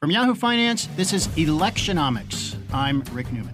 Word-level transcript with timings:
From 0.00 0.12
Yahoo 0.12 0.36
Finance, 0.36 0.86
this 0.94 1.12
is 1.12 1.26
Electionomics. 1.28 2.54
I'm 2.72 3.00
Rick 3.12 3.32
Newman. 3.32 3.52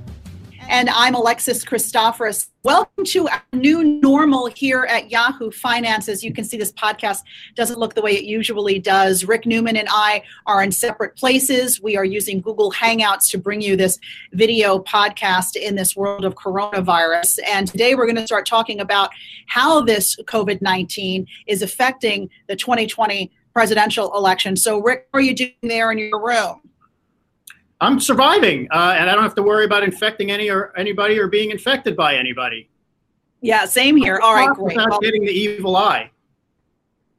And 0.69 0.91
I'm 0.91 1.15
Alexis 1.15 1.65
Christoforous. 1.65 2.51
Welcome 2.63 3.07
to 3.07 3.29
our 3.29 3.43
new 3.55 3.83
normal 3.83 4.49
here 4.49 4.87
at 4.91 5.11
Yahoo 5.11 5.51
Finance. 5.51 6.07
As 6.11 6.23
you 6.23 6.35
can 6.35 6.45
see, 6.45 6.59
this 6.59 6.73
podcast 6.73 7.21
doesn't 7.55 7.79
look 7.79 7.95
the 7.95 8.03
way 8.03 8.13
it 8.13 8.25
usually 8.25 8.79
does. 8.79 9.25
Rick 9.25 9.47
Newman 9.47 9.79
and 9.79 9.89
I 9.91 10.23
are 10.45 10.63
in 10.63 10.71
separate 10.71 11.17
places. 11.17 11.81
We 11.81 11.97
are 11.97 12.05
using 12.05 12.43
Google 12.43 12.71
Hangouts 12.73 13.31
to 13.31 13.39
bring 13.39 13.63
you 13.63 13.75
this 13.75 13.99
video 14.35 14.81
podcast 14.81 15.57
in 15.57 15.77
this 15.77 15.97
world 15.97 16.27
of 16.27 16.35
coronavirus. 16.35 17.39
And 17.49 17.69
today 17.69 17.95
we're 17.95 18.07
going 18.07 18.17
to 18.17 18.27
start 18.27 18.45
talking 18.45 18.81
about 18.81 19.09
how 19.47 19.81
this 19.81 20.15
COVID 20.25 20.61
19 20.61 21.27
is 21.47 21.63
affecting 21.63 22.29
the 22.49 22.57
2020 22.57 23.33
presidential 23.55 24.15
election. 24.17 24.57
So, 24.57 24.83
Rick, 24.83 25.07
what 25.11 25.21
are 25.21 25.23
you 25.23 25.35
doing 25.35 25.55
there 25.63 25.93
in 25.93 25.99
your 25.99 26.23
room? 26.23 26.61
I'm 27.81 28.01
surviving, 28.01 28.69
uh, 28.71 28.97
and 28.99 29.09
I 29.09 29.15
don't 29.15 29.23
have 29.23 29.35
to 29.37 29.43
worry 29.43 29.65
about 29.65 29.83
infecting 29.83 30.31
any 30.31 30.51
or 30.51 30.77
anybody 30.77 31.19
or 31.19 31.29
being 31.29 31.51
infected 31.51 31.97
by 31.97 32.17
anybody. 32.17 32.69
Yeah, 33.41 33.65
same 33.67 33.97
here. 33.97 34.19
All 34.23 34.35
right, 34.35 34.49
great. 34.55 34.77
Without 34.77 34.91
well, 34.91 35.01
getting 35.01 35.25
the 35.25 35.33
evil 35.33 35.77
eye. 35.77 36.11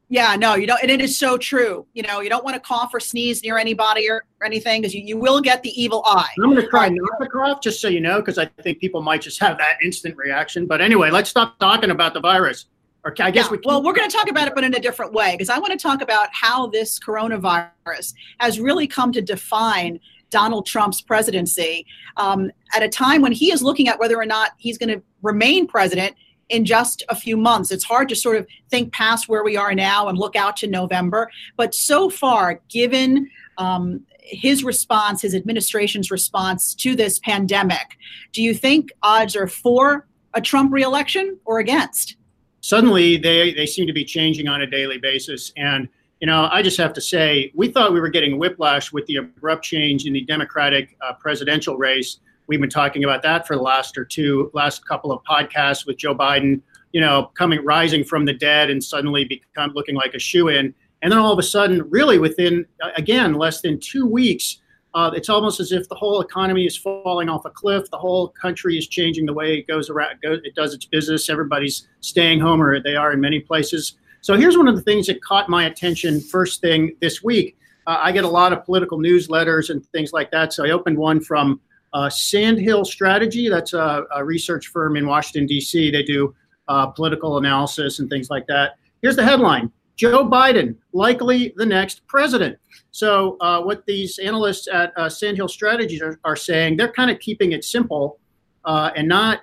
Yeah, 0.07 0.35
no, 0.35 0.55
you 0.55 0.67
don't, 0.67 0.81
and 0.81 0.91
it 0.91 1.01
is 1.01 1.17
so 1.17 1.37
true. 1.37 1.85
You 1.93 2.03
know, 2.03 2.21
you 2.21 2.29
don't 2.29 2.43
want 2.43 2.55
to 2.55 2.59
cough 2.59 2.93
or 2.93 2.99
sneeze 2.99 3.43
near 3.43 3.57
anybody 3.57 4.09
or, 4.09 4.23
or 4.39 4.45
anything 4.45 4.81
because 4.81 4.93
you, 4.93 5.01
you 5.01 5.17
will 5.17 5.41
get 5.41 5.63
the 5.63 5.69
evil 5.81 6.03
eye. 6.05 6.29
I'm 6.37 6.51
going 6.51 6.61
to 6.61 6.67
try 6.67 6.89
not 6.89 7.19
to 7.21 7.27
cough, 7.27 7.61
just 7.61 7.81
so 7.81 7.87
you 7.87 8.01
know, 8.01 8.19
because 8.19 8.37
I 8.37 8.45
think 8.61 8.79
people 8.79 9.01
might 9.01 9.21
just 9.21 9.39
have 9.39 9.57
that 9.57 9.77
instant 9.83 10.15
reaction. 10.15 10.67
But 10.67 10.79
anyway, 10.79 11.09
let's 11.09 11.29
stop 11.29 11.59
talking 11.59 11.89
about 11.89 12.13
the 12.13 12.19
virus. 12.19 12.65
Or 13.05 13.13
I 13.19 13.29
guess 13.29 13.45
yeah, 13.45 13.51
we. 13.51 13.59
Well, 13.63 13.83
we're 13.83 13.93
going 13.93 14.09
to 14.09 14.15
talk 14.15 14.29
about 14.29 14.47
it, 14.47 14.55
but 14.55 14.63
in 14.63 14.73
a 14.73 14.79
different 14.79 15.13
way, 15.13 15.33
because 15.33 15.49
I 15.49 15.59
want 15.59 15.71
to 15.71 15.77
talk 15.77 16.01
about 16.01 16.27
how 16.33 16.67
this 16.67 16.99
coronavirus 16.99 18.15
has 18.39 18.59
really 18.59 18.87
come 18.87 19.11
to 19.11 19.21
define 19.21 19.99
Donald 20.31 20.65
Trump's 20.65 21.01
presidency 21.01 21.85
um, 22.17 22.51
at 22.73 22.81
a 22.81 22.89
time 22.89 23.21
when 23.21 23.31
he 23.31 23.51
is 23.51 23.61
looking 23.61 23.87
at 23.87 23.99
whether 23.99 24.17
or 24.17 24.25
not 24.25 24.51
he's 24.57 24.79
going 24.79 24.89
to 24.89 25.03
remain 25.21 25.67
president 25.67 26.15
in 26.49 26.65
just 26.65 27.03
a 27.09 27.15
few 27.15 27.37
months. 27.37 27.71
It's 27.71 27.83
hard 27.83 28.09
to 28.09 28.15
sort 28.15 28.37
of 28.37 28.47
think 28.69 28.91
past 28.91 29.29
where 29.29 29.43
we 29.43 29.55
are 29.55 29.73
now 29.75 30.07
and 30.07 30.17
look 30.17 30.35
out 30.35 30.57
to 30.57 30.67
November. 30.67 31.29
But 31.57 31.75
so 31.75 32.09
far, 32.09 32.59
given 32.69 33.29
um, 33.57 34.01
his 34.19 34.63
response, 34.63 35.21
his 35.21 35.35
administration's 35.35 36.09
response 36.09 36.73
to 36.75 36.95
this 36.95 37.19
pandemic, 37.19 37.97
do 38.31 38.41
you 38.41 38.53
think 38.53 38.91
odds 39.03 39.35
are 39.35 39.47
for 39.47 40.07
a 40.33 40.41
Trump 40.41 40.73
reelection 40.73 41.39
or 41.45 41.59
against? 41.59 42.17
Suddenly 42.65 43.15
they, 43.15 43.53
they 43.53 43.67
seem 43.67 43.85
to 43.85 43.93
be 43.93 44.03
changing 44.03 44.47
on 44.47 44.63
a 44.63 44.65
daily 44.65 44.97
basis. 44.97 45.51
And, 45.55 45.87
you 46.19 46.25
know, 46.25 46.49
I 46.51 46.63
just 46.63 46.77
have 46.77 46.93
to 46.93 47.01
say, 47.01 47.51
we 47.53 47.67
thought 47.67 47.93
we 47.93 47.99
were 47.99 48.09
getting 48.09 48.39
whiplash 48.39 48.91
with 48.91 49.05
the 49.05 49.17
abrupt 49.17 49.63
change 49.63 50.07
in 50.07 50.13
the 50.13 50.21
Democratic 50.21 50.97
uh, 51.01 51.13
presidential 51.13 51.77
race. 51.77 52.17
We've 52.47 52.59
been 52.59 52.71
talking 52.71 53.03
about 53.03 53.21
that 53.21 53.45
for 53.45 53.55
the 53.55 53.61
last 53.61 53.99
or 53.99 54.03
two, 54.03 54.49
last 54.55 54.83
couple 54.87 55.11
of 55.11 55.21
podcasts 55.29 55.85
with 55.85 55.97
Joe 55.97 56.15
Biden, 56.15 56.59
you 56.91 57.01
know, 57.01 57.29
coming, 57.35 57.63
rising 57.63 58.03
from 58.03 58.25
the 58.25 58.33
dead 58.33 58.71
and 58.71 58.83
suddenly 58.83 59.25
become 59.25 59.71
looking 59.75 59.93
like 59.93 60.15
a 60.15 60.19
shoe 60.19 60.47
in. 60.47 60.73
And 61.03 61.11
then 61.11 61.19
all 61.19 61.31
of 61.31 61.37
a 61.37 61.43
sudden, 61.43 61.87
really 61.91 62.17
within, 62.17 62.65
again, 62.97 63.35
less 63.35 63.61
than 63.61 63.79
two 63.79 64.07
weeks, 64.07 64.59
uh, 64.95 65.11
it's 65.13 65.27
almost 65.27 65.59
as 65.59 65.73
if 65.73 65.89
the 65.89 65.95
whole 65.95 66.21
economy 66.21 66.65
is 66.65 66.77
falling 66.77 67.27
off 67.27 67.43
a 67.43 67.49
cliff. 67.49 67.91
The 67.91 67.97
whole 67.97 68.29
country 68.29 68.77
is 68.77 68.87
changing 68.87 69.25
the 69.25 69.33
way 69.33 69.57
it 69.57 69.67
goes 69.67 69.89
around, 69.89 70.21
goes, 70.21 70.39
it 70.45 70.55
does 70.55 70.73
its 70.73 70.85
business. 70.85 71.29
Everybody's 71.29 71.89
staying 71.99 72.39
home, 72.39 72.61
or 72.61 72.81
they 72.81 72.95
are 72.95 73.11
in 73.11 73.19
many 73.19 73.41
places. 73.41 73.97
So 74.21 74.37
here's 74.37 74.57
one 74.57 74.69
of 74.69 74.75
the 74.77 74.81
things 74.81 75.07
that 75.07 75.21
caught 75.21 75.49
my 75.49 75.65
attention 75.65 76.21
first 76.21 76.61
thing 76.61 76.95
this 77.01 77.21
week. 77.21 77.57
Uh, 77.85 77.99
I 78.01 78.13
get 78.13 78.23
a 78.23 78.29
lot 78.29 78.53
of 78.53 78.63
political 78.63 78.97
newsletters 78.97 79.69
and 79.69 79.85
things 79.87 80.13
like 80.13 80.31
that. 80.31 80.53
So 80.53 80.65
I 80.65 80.71
opened 80.71 80.97
one 80.97 81.19
from 81.19 81.59
uh, 81.91 82.09
Sandhill 82.09 82.85
Strategy. 82.85 83.49
That's 83.49 83.73
a, 83.73 84.05
a, 84.15 84.23
research 84.23 84.67
firm 84.67 84.95
in 84.95 85.05
Washington, 85.05 85.45
D.C. 85.45 85.91
They 85.91 86.03
do 86.03 86.33
uh, 86.69 86.87
political 86.87 87.37
analysis 87.37 87.99
and 87.99 88.09
things 88.09 88.29
like 88.29 88.47
that. 88.47 88.77
Here's 89.01 89.17
the 89.17 89.25
headline 89.25 89.71
Joe 89.97 90.27
Biden, 90.27 90.75
likely 90.93 91.53
the 91.55 91.65
next 91.65 92.05
president. 92.07 92.57
So, 92.95 93.35
uh, 93.41 93.61
what 93.61 93.85
these 93.85 94.19
analysts 94.19 94.69
at 94.69 94.97
uh, 94.97 95.09
Sandhill 95.09 95.49
Strategies 95.49 96.01
are, 96.01 96.17
are, 96.23 96.37
saying, 96.37 96.77
they're 96.77 96.93
kind 96.93 97.11
of 97.11 97.19
keeping 97.19 97.51
it 97.51 97.65
simple 97.65 98.19
uh, 98.63 98.91
and 98.95 99.05
not 99.05 99.41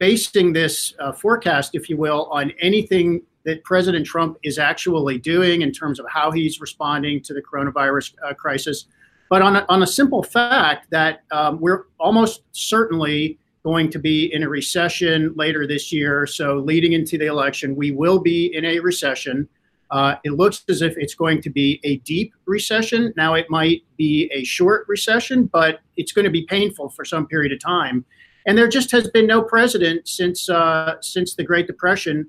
basing 0.00 0.52
this 0.52 0.94
uh, 0.98 1.12
forecast, 1.12 1.76
if 1.76 1.88
you 1.88 1.96
will, 1.96 2.24
on 2.32 2.52
anything 2.60 3.22
that 3.44 3.62
President 3.62 4.04
Trump 4.04 4.36
is 4.42 4.58
actually 4.58 5.16
doing 5.16 5.62
in 5.62 5.70
terms 5.70 6.00
of 6.00 6.06
how 6.08 6.32
he's 6.32 6.60
responding 6.60 7.22
to 7.22 7.34
the 7.34 7.40
coronavirus 7.40 8.14
uh, 8.26 8.34
crisis, 8.34 8.86
but 9.30 9.42
on 9.42 9.54
a, 9.54 9.66
on 9.68 9.84
a 9.84 9.86
simple 9.86 10.24
fact 10.24 10.90
that 10.90 11.20
um, 11.30 11.60
we're 11.60 11.84
almost 12.00 12.42
certainly 12.50 13.38
going 13.62 13.90
to 13.90 14.00
be 14.00 14.34
in 14.34 14.42
a 14.42 14.48
recession 14.48 15.32
later 15.36 15.68
this 15.68 15.92
year. 15.92 16.26
So, 16.26 16.56
leading 16.56 16.94
into 16.94 17.16
the 17.16 17.26
election, 17.26 17.76
we 17.76 17.92
will 17.92 18.18
be 18.18 18.52
in 18.52 18.64
a 18.64 18.80
recession. 18.80 19.48
Uh, 19.90 20.16
it 20.24 20.32
looks 20.32 20.64
as 20.68 20.82
if 20.82 20.94
it's 20.96 21.14
going 21.14 21.40
to 21.42 21.50
be 21.50 21.80
a 21.84 21.96
deep 21.98 22.34
recession. 22.46 23.12
Now, 23.16 23.34
it 23.34 23.46
might 23.48 23.82
be 23.96 24.30
a 24.34 24.44
short 24.44 24.86
recession, 24.88 25.46
but 25.46 25.80
it's 25.96 26.12
going 26.12 26.26
to 26.26 26.30
be 26.30 26.44
painful 26.44 26.90
for 26.90 27.04
some 27.04 27.26
period 27.26 27.52
of 27.52 27.60
time. 27.60 28.04
And 28.46 28.56
there 28.56 28.68
just 28.68 28.90
has 28.92 29.08
been 29.08 29.26
no 29.26 29.42
president 29.42 30.08
since 30.08 30.48
uh, 30.48 30.94
since 31.00 31.34
the 31.34 31.44
Great 31.44 31.66
Depression 31.66 32.28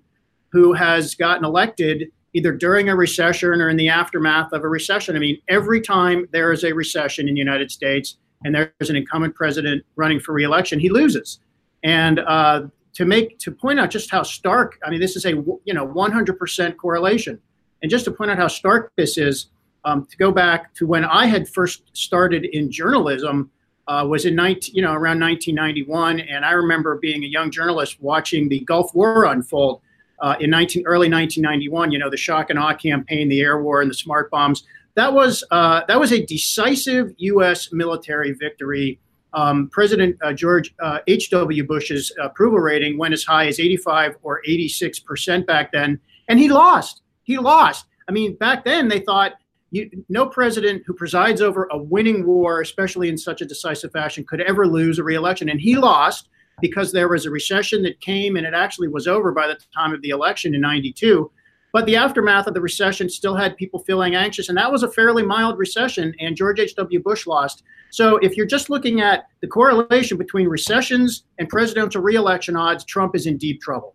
who 0.52 0.74
has 0.74 1.16
gotten 1.16 1.46
elected 1.46 2.12
either 2.34 2.52
during 2.52 2.90
a 2.90 2.96
recession 2.96 3.62
or 3.62 3.70
in 3.70 3.78
the 3.78 3.90
aftermath 3.90 4.52
of 4.52 4.64
a 4.64 4.68
recession. 4.68 5.16
I 5.16 5.20
mean, 5.20 5.40
every 5.48 5.82
time 5.82 6.28
there 6.32 6.52
is 6.52 6.64
a 6.64 6.74
recession 6.74 7.28
in 7.28 7.36
the 7.36 7.40
United 7.40 7.72
States 7.72 8.18
and 8.44 8.54
there's 8.54 8.90
an 8.90 8.96
incumbent 8.96 9.36
president 9.36 9.84
running 9.96 10.20
for 10.20 10.34
reelection, 10.34 10.80
he 10.80 10.90
loses. 10.90 11.40
And 11.84 12.20
uh, 12.20 12.68
to 12.94 13.06
make 13.06 13.40
to 13.40 13.52
point 13.52 13.80
out 13.80 13.90
just 13.90 14.12
how 14.12 14.24
stark, 14.24 14.78
I 14.84 14.90
mean, 14.90 15.00
this 15.00 15.16
is 15.16 15.26
a 15.26 15.32
you 15.32 15.74
know 15.74 15.88
100% 15.88 16.78
correlation. 16.78 17.40
And 17.82 17.90
just 17.90 18.06
to 18.06 18.12
point 18.12 18.32
out 18.32 18.38
how 18.38 18.48
stark 18.48 18.92
this 18.96 19.18
is, 19.18 19.48
um, 19.86 20.06
to 20.06 20.18
go 20.18 20.32
back 20.32 20.74
to 20.76 20.88
when 20.88 21.06
I 21.06 21.26
had 21.26 21.48
first 21.48 21.84
started 21.94 22.46
in 22.46 22.72
journalism, 22.72 23.52
uh, 23.90 24.06
was 24.06 24.26
in 24.26 24.36
19, 24.36 24.76
you 24.76 24.84
know 24.84 24.94
around 24.94 25.20
1991, 25.20 26.20
and 26.20 26.46
I 26.46 26.52
remember 26.52 26.98
being 26.98 27.24
a 27.24 27.28
young 27.28 27.50
journalist 27.50 27.98
watching 28.00 28.48
the 28.48 28.60
Gulf 28.60 28.94
War 28.94 29.26
unfold 29.26 29.82
uh, 30.20 30.36
in 30.40 30.52
19, 30.52 30.84
early 30.86 31.10
1991. 31.10 31.92
You 31.92 31.98
know 31.98 32.10
the 32.10 32.16
shock 32.18 32.52
and 32.52 32.60
awe 32.60 32.76
campaign, 32.76 33.30
the 33.30 33.42
air 33.42 33.62
war, 33.62 33.82
and 33.82 33.90
the 33.90 33.96
smart 33.96 34.30
bombs. 34.30 34.64
That 34.94 35.12
was 35.12 35.44
uh, 35.50 35.82
that 35.88 36.00
was 36.00 36.12
a 36.12 36.24
decisive 36.24 37.14
U.S. 37.18 37.74
military 37.74 38.34
victory. 38.34 39.00
Um, 39.34 39.70
President 39.70 40.18
uh, 40.22 40.34
George 40.34 40.76
H.W. 41.08 41.64
Uh, 41.64 41.66
Bush's 41.66 42.12
approval 42.22 42.60
rating 42.60 43.00
went 43.00 43.14
as 43.16 43.24
high 43.24 43.48
as 43.48 43.60
85 43.60 44.18
or 44.22 44.42
86 44.46 45.00
percent 45.00 45.48
back 45.48 45.72
then, 45.72 46.00
and 46.28 46.38
he 46.38 46.48
lost 46.48 47.02
he 47.30 47.38
lost. 47.38 47.86
I 48.08 48.12
mean, 48.12 48.36
back 48.38 48.66
then 48.66 48.88
they 48.88 49.02
thought 49.02 49.34
you, 49.70 49.88
no 50.10 50.26
president 50.26 50.82
who 50.88 50.94
presides 50.96 51.42
over 51.42 51.68
a 51.72 51.78
winning 51.78 52.26
war, 52.26 52.62
especially 52.62 53.08
in 53.08 53.20
such 53.20 53.42
a 53.42 53.46
decisive 53.46 53.92
fashion, 53.92 54.26
could 54.28 54.42
ever 54.42 54.66
lose 54.66 54.98
a 54.98 55.04
reelection. 55.04 55.48
And 55.48 55.62
he 55.62 55.76
lost 55.76 56.30
because 56.60 56.92
there 56.92 57.08
was 57.08 57.28
a 57.28 57.30
recession 57.30 57.84
that 57.84 58.02
came 58.02 58.36
and 58.36 58.48
it 58.48 58.56
actually 58.56 58.88
was 58.88 59.08
over 59.08 59.32
by 59.32 59.46
the 59.46 59.60
time 59.76 59.94
of 59.94 60.02
the 60.02 60.10
election 60.10 60.56
in 60.56 60.62
92. 60.62 61.32
But 61.72 61.86
the 61.86 61.98
aftermath 61.98 62.48
of 62.48 62.56
the 62.56 62.62
recession 62.62 63.10
still 63.10 63.36
had 63.36 63.56
people 63.58 63.84
feeling 63.84 64.16
anxious. 64.16 64.50
And 64.50 64.58
that 64.58 64.72
was 64.72 64.82
a 64.82 64.92
fairly 64.92 65.22
mild 65.22 65.60
recession. 65.60 66.16
And 66.20 66.36
George 66.36 66.60
H.W. 66.60 67.00
Bush 67.04 67.28
lost. 67.28 67.62
So 67.92 68.18
if 68.18 68.36
you're 68.36 68.48
just 68.48 68.72
looking 68.72 69.02
at 69.02 69.28
the 69.42 69.48
correlation 69.48 70.18
between 70.18 70.48
recessions 70.48 71.26
and 71.38 71.48
presidential 71.48 72.02
reelection 72.02 72.56
odds, 72.56 72.84
Trump 72.86 73.16
is 73.16 73.28
in 73.28 73.38
deep 73.38 73.62
trouble. 73.62 73.94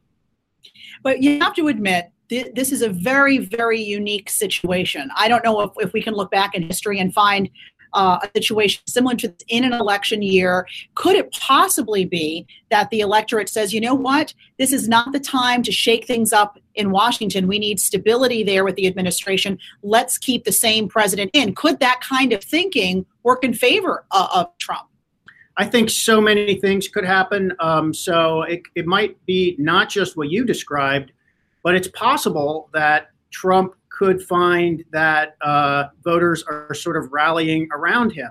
But 1.03 1.21
you 1.21 1.41
have 1.41 1.55
to 1.56 1.66
admit, 1.66 2.12
this 2.29 2.73
is 2.73 2.83
a 2.83 2.89
very, 2.89 3.39
very 3.39 3.81
unique 3.81 4.31
situation. 4.31 5.11
I 5.17 5.29
don't 5.29 5.45
know 5.45 5.61
if, 5.61 5.71
if 5.79 5.93
we 5.93 6.03
can 6.03 6.15
look 6.15 6.31
back 6.31 6.55
in 6.55 6.62
history 6.62 6.99
and 6.99 7.12
find 7.12 7.51
uh, 7.95 8.19
a 8.23 8.29
situation 8.37 8.83
similar 8.87 9.15
to 9.15 9.28
this 9.28 9.45
in 9.48 9.65
an 9.65 9.72
election 9.72 10.21
year. 10.21 10.66
Could 10.95 11.16
it 11.16 11.33
possibly 11.33 12.04
be 12.04 12.47
that 12.71 12.91
the 12.91 13.01
electorate 13.01 13.48
says, 13.48 13.72
you 13.72 13.81
know 13.81 13.95
what, 13.95 14.34
this 14.59 14.72
is 14.72 14.89
not 14.89 15.13
the 15.13 15.21
time 15.21 15.63
to 15.63 15.72
shake 15.72 16.07
things 16.07 16.33
up 16.33 16.59
in 16.75 16.91
Washington? 16.91 17.47
We 17.47 17.59
need 17.59 17.78
stability 17.78 18.43
there 18.43 18.65
with 18.65 18.75
the 18.77 18.87
administration. 18.87 19.59
Let's 19.83 20.19
keep 20.19 20.45
the 20.45 20.53
same 20.53 20.89
president 20.89 21.31
in. 21.33 21.54
Could 21.54 21.81
that 21.81 22.01
kind 22.01 22.33
of 22.33 22.43
thinking 22.43 23.07
work 23.22 23.45
in 23.45 23.54
favor 23.54 24.04
of, 24.10 24.28
of 24.34 24.59
Trump? 24.59 24.89
I 25.57 25.65
think 25.65 25.89
so 25.89 26.21
many 26.21 26.57
things 26.57 26.89
could 26.89 27.04
happen. 27.04 27.53
Um, 27.60 27.95
so 27.95 28.43
it, 28.43 28.63
it 28.75 28.87
might 28.87 29.25
be 29.25 29.54
not 29.59 29.89
just 29.89 30.16
what 30.16 30.31
you 30.31 30.45
described 30.45 31.13
but 31.65 31.75
it's 31.75 31.89
possible 31.89 32.71
that 32.72 33.09
Trump 33.33 33.75
could 33.89 34.22
find 34.22 34.84
that 34.93 35.37
uh, 35.41 35.87
voters 36.05 36.45
are 36.45 36.75
sort 36.75 36.97
of 36.97 37.13
rallying 37.13 37.69
around 37.72 38.11
him, 38.13 38.31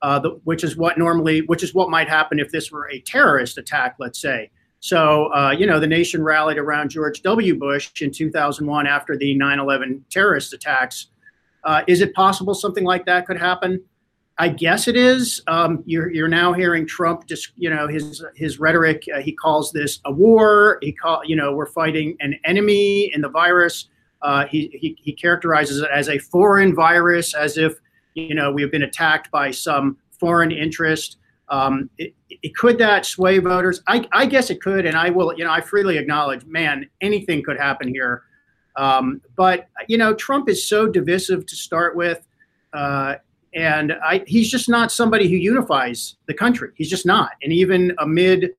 uh, 0.00 0.18
the, 0.18 0.30
which 0.44 0.64
is 0.64 0.76
what 0.76 0.98
normally, 0.98 1.42
which 1.42 1.62
is 1.62 1.74
what 1.74 1.90
might 1.90 2.08
happen 2.08 2.40
if 2.40 2.50
this 2.50 2.72
were 2.72 2.90
a 2.90 3.00
terrorist 3.02 3.58
attack, 3.58 3.96
let's 4.00 4.20
say. 4.20 4.50
So, 4.80 5.32
uh, 5.32 5.54
you 5.56 5.66
know, 5.66 5.78
the 5.78 5.86
nation 5.86 6.24
rallied 6.24 6.58
around 6.58 6.88
George 6.88 7.22
W. 7.22 7.56
Bush 7.56 7.90
in 8.00 8.10
2001 8.10 8.86
after 8.86 9.16
the 9.16 9.34
9 9.34 9.58
11 9.60 10.04
terrorist 10.10 10.52
attacks. 10.52 11.08
Uh, 11.62 11.82
is 11.86 12.00
it 12.00 12.12
possible 12.14 12.54
something 12.54 12.82
like 12.82 13.06
that 13.06 13.26
could 13.26 13.38
happen? 13.38 13.84
I 14.38 14.48
guess 14.48 14.88
it 14.88 14.96
is. 14.96 15.42
Um, 15.46 15.82
you're 15.86 16.10
you're 16.10 16.28
now 16.28 16.52
hearing 16.52 16.86
Trump 16.86 17.26
just 17.26 17.52
you 17.56 17.68
know 17.68 17.86
his 17.86 18.24
his 18.34 18.58
rhetoric. 18.58 19.04
Uh, 19.14 19.20
he 19.20 19.32
calls 19.32 19.72
this 19.72 20.00
a 20.04 20.12
war. 20.12 20.78
He 20.80 20.92
call 20.92 21.22
you 21.24 21.36
know 21.36 21.52
we're 21.52 21.66
fighting 21.66 22.16
an 22.20 22.38
enemy 22.44 23.12
in 23.14 23.20
the 23.20 23.28
virus. 23.28 23.88
Uh, 24.22 24.46
he, 24.46 24.70
he 24.72 24.96
he 25.00 25.12
characterizes 25.12 25.80
it 25.80 25.90
as 25.92 26.08
a 26.08 26.18
foreign 26.18 26.74
virus, 26.74 27.34
as 27.34 27.58
if 27.58 27.74
you 28.14 28.34
know 28.34 28.50
we 28.50 28.62
have 28.62 28.70
been 28.70 28.82
attacked 28.82 29.30
by 29.30 29.50
some 29.50 29.98
foreign 30.18 30.50
interest. 30.50 31.18
Um, 31.48 31.90
it, 31.98 32.14
it, 32.30 32.56
could 32.56 32.78
that 32.78 33.04
sway 33.04 33.38
voters? 33.38 33.82
I, 33.86 34.08
I 34.12 34.24
guess 34.24 34.48
it 34.48 34.62
could, 34.62 34.86
and 34.86 34.96
I 34.96 35.10
will. 35.10 35.34
You 35.36 35.44
know, 35.44 35.50
I 35.50 35.60
freely 35.60 35.98
acknowledge, 35.98 36.46
man, 36.46 36.88
anything 37.02 37.42
could 37.42 37.58
happen 37.58 37.88
here. 37.88 38.22
Um, 38.76 39.20
but 39.36 39.68
you 39.88 39.98
know, 39.98 40.14
Trump 40.14 40.48
is 40.48 40.66
so 40.66 40.88
divisive 40.88 41.44
to 41.46 41.56
start 41.56 41.94
with. 41.94 42.26
Uh, 42.72 43.16
and 43.54 43.92
I, 44.04 44.22
he's 44.26 44.50
just 44.50 44.68
not 44.68 44.90
somebody 44.90 45.28
who 45.28 45.36
unifies 45.36 46.16
the 46.26 46.34
country. 46.34 46.70
He's 46.76 46.90
just 46.90 47.04
not. 47.04 47.32
And 47.42 47.52
even 47.52 47.94
amid 47.98 48.50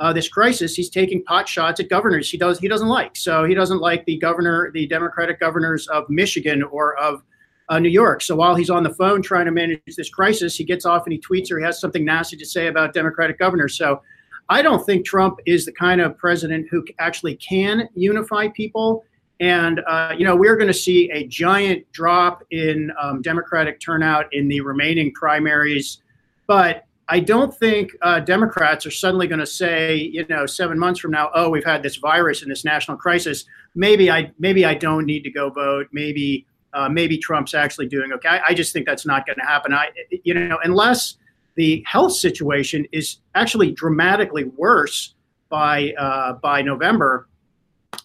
uh, 0.00 0.12
this 0.12 0.28
crisis, 0.28 0.74
he's 0.74 0.90
taking 0.90 1.22
pot 1.24 1.48
shots 1.48 1.78
at 1.78 1.88
governors 1.88 2.30
he 2.30 2.38
does 2.38 2.58
he 2.58 2.68
doesn't 2.68 2.88
like. 2.88 3.16
So 3.16 3.44
he 3.44 3.54
doesn't 3.54 3.80
like 3.80 4.04
the 4.06 4.18
governor, 4.18 4.70
the 4.72 4.86
Democratic 4.86 5.38
governors 5.38 5.86
of 5.88 6.08
Michigan 6.08 6.62
or 6.62 6.96
of 6.98 7.22
uh, 7.68 7.78
New 7.78 7.88
York. 7.88 8.20
So 8.22 8.34
while 8.34 8.56
he's 8.56 8.70
on 8.70 8.82
the 8.82 8.94
phone 8.94 9.22
trying 9.22 9.44
to 9.46 9.52
manage 9.52 9.80
this 9.96 10.10
crisis, 10.10 10.56
he 10.56 10.64
gets 10.64 10.84
off 10.84 11.04
and 11.06 11.12
he 11.12 11.20
tweets 11.20 11.52
or 11.52 11.58
he 11.58 11.64
has 11.64 11.80
something 11.80 12.04
nasty 12.04 12.36
to 12.36 12.44
say 12.44 12.66
about 12.66 12.92
Democratic 12.92 13.38
governors. 13.38 13.78
So 13.78 14.02
I 14.48 14.62
don't 14.62 14.84
think 14.84 15.06
Trump 15.06 15.38
is 15.46 15.64
the 15.64 15.72
kind 15.72 16.00
of 16.00 16.18
president 16.18 16.66
who 16.70 16.84
actually 16.98 17.36
can 17.36 17.88
unify 17.94 18.48
people. 18.48 19.04
And, 19.40 19.80
uh, 19.86 20.14
you 20.16 20.24
know, 20.24 20.36
we're 20.36 20.56
going 20.56 20.68
to 20.68 20.74
see 20.74 21.10
a 21.12 21.26
giant 21.26 21.90
drop 21.92 22.44
in 22.50 22.92
um, 23.00 23.22
Democratic 23.22 23.80
turnout 23.80 24.26
in 24.32 24.48
the 24.48 24.60
remaining 24.60 25.12
primaries. 25.12 26.02
But 26.46 26.84
I 27.08 27.20
don't 27.20 27.56
think 27.56 27.96
uh, 28.02 28.20
Democrats 28.20 28.84
are 28.84 28.90
suddenly 28.90 29.26
going 29.26 29.40
to 29.40 29.46
say, 29.46 29.96
you 29.96 30.26
know, 30.28 30.46
seven 30.46 30.78
months 30.78 31.00
from 31.00 31.10
now, 31.10 31.30
oh, 31.34 31.48
we've 31.48 31.64
had 31.64 31.82
this 31.82 31.96
virus 31.96 32.42
and 32.42 32.50
this 32.50 32.64
national 32.64 32.98
crisis. 32.98 33.46
Maybe 33.74 34.10
I, 34.10 34.30
maybe 34.38 34.64
I 34.64 34.74
don't 34.74 35.06
need 35.06 35.24
to 35.24 35.30
go 35.30 35.48
vote. 35.48 35.88
Maybe, 35.90 36.46
uh, 36.74 36.88
maybe 36.88 37.16
Trump's 37.18 37.54
actually 37.54 37.88
doing 37.88 38.12
okay. 38.12 38.28
I, 38.28 38.48
I 38.48 38.54
just 38.54 38.72
think 38.72 38.86
that's 38.86 39.06
not 39.06 39.26
going 39.26 39.38
to 39.38 39.44
happen. 39.44 39.72
I, 39.72 39.88
you 40.22 40.34
know, 40.34 40.58
unless 40.62 41.16
the 41.56 41.82
health 41.86 42.12
situation 42.12 42.86
is 42.92 43.18
actually 43.34 43.72
dramatically 43.72 44.44
worse 44.44 45.14
by 45.48 45.92
uh, 45.98 46.34
by 46.34 46.62
November, 46.62 47.26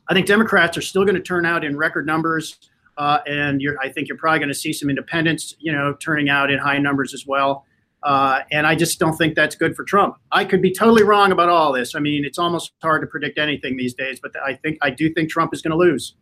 I 0.08 0.14
think 0.14 0.28
Democrats 0.28 0.78
are 0.78 0.82
still 0.82 1.04
going 1.04 1.16
to 1.16 1.22
turn 1.22 1.46
out 1.46 1.64
in 1.64 1.78
record 1.78 2.06
numbers, 2.06 2.58
uh, 2.98 3.20
and 3.28 3.62
I 3.82 3.90
think 3.90 4.08
you're 4.08 4.18
probably 4.18 4.40
going 4.40 4.50
to 4.50 4.56
see 4.56 4.74
some 4.74 4.90
independents, 4.90 5.56
you 5.60 5.72
know, 5.72 5.96
turning 6.00 6.30
out 6.30 6.52
in 6.52 6.60
high 6.60 6.78
numbers 6.78 7.14
as 7.14 7.26
well. 7.26 7.66
Uh, 8.04 8.42
and 8.52 8.68
I 8.68 8.76
just 8.76 9.00
don't 9.00 9.18
think 9.18 9.36
that's 9.36 9.56
good 9.56 9.76
for 9.76 9.84
Trump. 9.84 10.18
I 10.32 10.46
could 10.46 10.62
be 10.62 10.72
totally 10.72 11.02
wrong 11.02 11.32
about 11.32 11.50
all 11.50 11.74
this. 11.74 11.96
I 11.96 12.00
mean, 12.00 12.24
it's 12.24 12.38
almost 12.38 12.72
hard 12.84 13.02
to 13.02 13.08
predict 13.08 13.40
anything 13.40 13.78
these 13.78 13.96
days, 13.96 14.20
but 14.22 14.32
I 14.46 14.54
think 14.54 14.78
I 14.84 14.92
do 14.92 15.12
think 15.12 15.32
Trump 15.32 15.54
is 15.54 15.62
going 15.64 15.72
to 15.72 15.78
lose. 15.78 16.16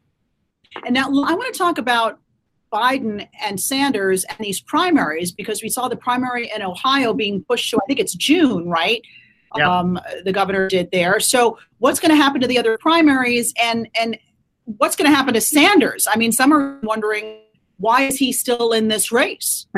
And 0.86 0.94
now 0.94 1.08
I 1.08 1.34
want 1.34 1.54
to 1.54 1.58
talk 1.58 1.78
about 1.78 2.20
Biden 2.74 3.28
and 3.42 3.60
Sanders 3.60 4.24
and 4.24 4.38
these 4.40 4.62
primaries 4.62 5.34
because 5.34 5.62
we 5.62 5.70
saw 5.70 5.90
the 5.90 5.98
primary 5.98 6.50
in 6.56 6.62
Ohio 6.64 7.14
being 7.14 7.44
pushed 7.44 7.70
to 7.72 7.78
I 7.78 7.86
think 7.86 8.00
it's 8.00 8.16
June, 8.16 8.70
right? 8.70 9.02
Yep. 9.58 9.68
um, 9.68 10.00
the 10.24 10.32
governor 10.32 10.68
did 10.68 10.90
there. 10.92 11.20
So 11.20 11.58
what's 11.80 12.00
going 12.00 12.12
to 12.12 12.16
happen 12.16 12.42
to 12.42 12.48
the 12.48 12.58
other 12.58 12.78
primaries 12.78 13.54
and 13.62 13.88
and 14.00 14.18
what's 14.66 14.96
going 14.96 15.10
to 15.10 15.16
happen 15.16 15.34
to 15.34 15.42
Sanders? 15.42 16.08
I 16.10 16.18
mean, 16.18 16.32
some 16.32 16.54
are 16.54 16.80
wondering 16.84 17.42
why 17.78 18.04
is 18.04 18.18
he 18.18 18.32
still 18.32 18.72
in 18.72 18.88
this 18.88 19.12
race? 19.12 19.66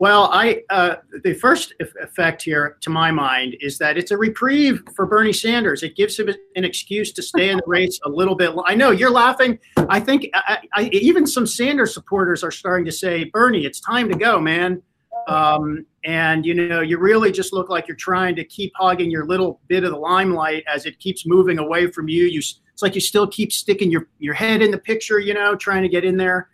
Well, 0.00 0.30
I 0.32 0.62
uh, 0.70 0.96
the 1.24 1.34
first 1.34 1.74
effect 1.80 2.42
here, 2.42 2.76
to 2.82 2.90
my 2.90 3.10
mind, 3.10 3.56
is 3.60 3.78
that 3.78 3.98
it's 3.98 4.12
a 4.12 4.16
reprieve 4.16 4.80
for 4.94 5.06
Bernie 5.06 5.32
Sanders. 5.32 5.82
It 5.82 5.96
gives 5.96 6.16
him 6.16 6.28
an 6.54 6.64
excuse 6.64 7.12
to 7.14 7.22
stay 7.22 7.50
in 7.50 7.56
the 7.56 7.64
race 7.66 7.98
a 8.04 8.08
little 8.08 8.36
bit. 8.36 8.52
I 8.64 8.76
know 8.76 8.92
you're 8.92 9.10
laughing. 9.10 9.58
I 9.88 9.98
think 9.98 10.28
I, 10.34 10.58
I, 10.74 10.84
even 10.92 11.26
some 11.26 11.48
Sanders 11.48 11.92
supporters 11.92 12.44
are 12.44 12.52
starting 12.52 12.84
to 12.86 12.92
say, 12.92 13.24
"Bernie, 13.24 13.66
it's 13.66 13.80
time 13.80 14.08
to 14.08 14.16
go, 14.16 14.40
man." 14.40 14.82
Um, 15.28 15.84
and 16.04 16.46
you 16.46 16.54
know 16.54 16.80
you 16.80 16.96
really 16.96 17.30
just 17.30 17.52
look 17.52 17.68
like 17.68 17.86
you're 17.86 17.96
trying 17.96 18.34
to 18.36 18.44
keep 18.44 18.72
hogging 18.76 19.10
your 19.10 19.26
little 19.26 19.60
bit 19.68 19.84
of 19.84 19.90
the 19.90 19.98
limelight 19.98 20.64
as 20.66 20.86
it 20.86 20.98
keeps 20.98 21.26
moving 21.26 21.58
away 21.58 21.90
from 21.90 22.08
you. 22.08 22.24
You 22.24 22.38
it's 22.38 22.82
like 22.82 22.94
you 22.94 23.00
still 23.00 23.26
keep 23.26 23.52
sticking 23.52 23.90
your 23.90 24.08
your 24.18 24.32
head 24.32 24.62
in 24.62 24.70
the 24.70 24.78
picture 24.78 25.18
you 25.18 25.34
know 25.34 25.54
trying 25.54 25.82
to 25.82 25.88
get 25.88 26.04
in 26.04 26.16
there. 26.16 26.48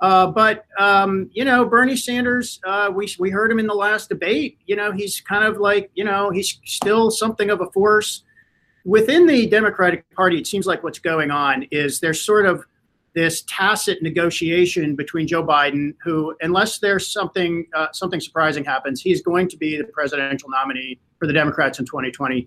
Uh, 0.00 0.26
but 0.26 0.66
um, 0.78 1.30
you 1.32 1.44
know 1.44 1.64
bernie 1.64 1.96
sanders 1.96 2.60
uh, 2.66 2.90
we, 2.92 3.08
we 3.18 3.30
heard 3.30 3.50
him 3.50 3.60
in 3.60 3.66
the 3.68 3.74
last 3.74 4.08
debate. 4.08 4.58
You 4.66 4.74
know 4.74 4.90
he's 4.90 5.20
kind 5.20 5.44
of 5.44 5.58
like 5.58 5.90
you 5.94 6.04
know 6.04 6.30
he's 6.30 6.58
still 6.64 7.12
something 7.12 7.48
of 7.48 7.60
a 7.60 7.70
force. 7.70 8.24
Within 8.84 9.26
the 9.26 9.46
democratic 9.46 10.04
party 10.16 10.38
it 10.38 10.48
seems 10.48 10.66
like 10.66 10.82
what's 10.82 10.98
going 10.98 11.30
on 11.30 11.64
is 11.70 12.00
there's 12.00 12.20
sort 12.22 12.46
of 12.46 12.64
this 13.16 13.42
tacit 13.48 14.02
negotiation 14.02 14.94
between 14.94 15.26
Joe 15.26 15.42
Biden, 15.42 15.94
who, 16.04 16.36
unless 16.42 16.78
there's 16.80 17.10
something 17.10 17.66
uh, 17.74 17.86
something 17.92 18.20
surprising 18.20 18.62
happens, 18.62 19.00
he's 19.00 19.22
going 19.22 19.48
to 19.48 19.56
be 19.56 19.78
the 19.78 19.84
presidential 19.84 20.50
nominee 20.50 21.00
for 21.18 21.26
the 21.26 21.32
Democrats 21.32 21.78
in 21.78 21.86
2020. 21.86 22.46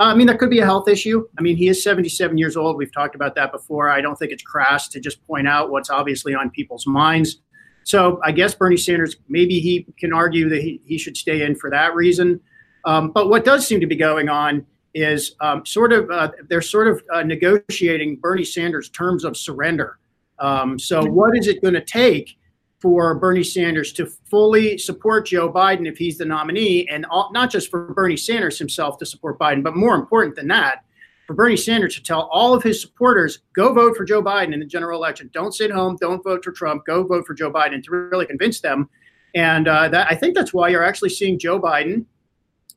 Uh, 0.00 0.02
I 0.02 0.14
mean, 0.16 0.26
there 0.26 0.36
could 0.36 0.50
be 0.50 0.58
a 0.58 0.64
health 0.64 0.88
issue. 0.88 1.26
I 1.38 1.42
mean, 1.42 1.56
he 1.56 1.68
is 1.68 1.82
77 1.84 2.36
years 2.36 2.56
old. 2.56 2.76
We've 2.76 2.92
talked 2.92 3.14
about 3.14 3.36
that 3.36 3.52
before. 3.52 3.90
I 3.90 4.00
don't 4.00 4.18
think 4.18 4.32
it's 4.32 4.42
crass 4.42 4.88
to 4.88 5.00
just 5.00 5.24
point 5.24 5.46
out 5.46 5.70
what's 5.70 5.88
obviously 5.88 6.34
on 6.34 6.50
people's 6.50 6.86
minds. 6.86 7.40
So 7.84 8.20
I 8.24 8.32
guess 8.32 8.56
Bernie 8.56 8.76
Sanders, 8.76 9.16
maybe 9.28 9.60
he 9.60 9.86
can 9.98 10.12
argue 10.12 10.48
that 10.48 10.60
he, 10.60 10.80
he 10.84 10.98
should 10.98 11.16
stay 11.16 11.42
in 11.42 11.54
for 11.54 11.70
that 11.70 11.94
reason. 11.94 12.40
Um, 12.84 13.12
but 13.12 13.28
what 13.28 13.44
does 13.44 13.66
seem 13.66 13.80
to 13.80 13.86
be 13.86 13.96
going 13.96 14.28
on 14.28 14.66
is 14.94 15.36
um, 15.40 15.64
sort 15.64 15.92
of 15.92 16.10
uh, 16.10 16.30
they're 16.48 16.60
sort 16.60 16.88
of 16.88 17.02
uh, 17.12 17.22
negotiating 17.22 18.16
Bernie 18.16 18.44
Sanders' 18.44 18.88
terms 18.88 19.24
of 19.24 19.36
surrender. 19.36 19.97
Um, 20.40 20.78
so, 20.78 21.04
what 21.04 21.36
is 21.36 21.46
it 21.46 21.62
going 21.62 21.74
to 21.74 21.84
take 21.84 22.38
for 22.80 23.14
Bernie 23.16 23.42
Sanders 23.42 23.92
to 23.94 24.06
fully 24.06 24.78
support 24.78 25.26
Joe 25.26 25.52
Biden 25.52 25.88
if 25.88 25.98
he's 25.98 26.18
the 26.18 26.24
nominee, 26.24 26.86
and 26.88 27.04
all, 27.06 27.30
not 27.32 27.50
just 27.50 27.70
for 27.70 27.92
Bernie 27.92 28.16
Sanders 28.16 28.58
himself 28.58 28.98
to 28.98 29.06
support 29.06 29.38
Biden, 29.38 29.62
but 29.62 29.74
more 29.74 29.94
important 29.94 30.36
than 30.36 30.48
that, 30.48 30.84
for 31.26 31.34
Bernie 31.34 31.56
Sanders 31.56 31.94
to 31.96 32.02
tell 32.02 32.28
all 32.32 32.54
of 32.54 32.62
his 32.62 32.80
supporters, 32.80 33.40
go 33.52 33.72
vote 33.72 33.96
for 33.96 34.04
Joe 34.04 34.22
Biden 34.22 34.54
in 34.54 34.60
the 34.60 34.66
general 34.66 34.98
election. 34.98 35.28
Don't 35.34 35.54
sit 35.54 35.70
home. 35.70 35.96
Don't 36.00 36.24
vote 36.24 36.42
for 36.42 36.52
Trump. 36.52 36.86
Go 36.86 37.04
vote 37.04 37.26
for 37.26 37.34
Joe 37.34 37.52
Biden 37.52 37.82
to 37.82 37.90
really 37.90 38.24
convince 38.24 38.60
them. 38.60 38.88
And 39.34 39.68
uh, 39.68 39.88
that, 39.88 40.06
I 40.10 40.14
think 40.14 40.34
that's 40.34 40.54
why 40.54 40.68
you're 40.68 40.84
actually 40.84 41.10
seeing 41.10 41.38
Joe 41.38 41.60
Biden. 41.60 42.06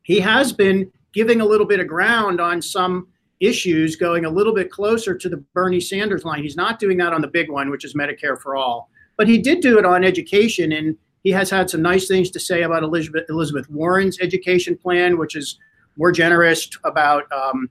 He 0.04 0.20
has 0.20 0.52
been 0.52 0.92
giving 1.14 1.40
a 1.40 1.46
little 1.46 1.66
bit 1.66 1.80
of 1.80 1.88
ground 1.88 2.42
on 2.42 2.62
some 2.62 3.08
issues 3.42 3.96
going 3.96 4.24
a 4.26 4.30
little 4.30 4.54
bit 4.54 4.72
closer 4.72 5.16
to 5.18 5.28
the 5.28 5.38
Bernie 5.54 5.82
Sanders 5.82 6.24
line. 6.24 6.44
He's 6.44 6.56
not 6.56 6.80
doing 6.80 6.98
that 6.98 7.12
on 7.12 7.22
the 7.22 7.28
big 7.28 7.50
one, 7.50 7.70
which 7.70 7.84
is 7.84 7.96
Medicare 7.96 8.40
for 8.40 8.56
all, 8.56 8.90
but 9.18 9.28
he 9.28 9.38
did 9.38 9.60
do 9.60 9.78
it 9.78 9.86
on 9.86 10.04
education, 10.04 10.72
and 10.72 10.96
he 11.24 11.32
has 11.32 11.50
had 11.50 11.70
some 11.70 11.82
nice 11.82 12.08
things 12.08 12.30
to 12.32 12.40
say 12.40 12.64
about 12.64 12.84
Elizabeth 12.84 13.26
Elizabeth 13.30 13.70
Warren's 13.70 14.20
education 14.22 14.78
plan, 14.78 15.18
which 15.18 15.36
is 15.36 15.58
more 15.98 16.12
generous 16.12 16.70
about 16.84 17.26
um, 17.32 17.70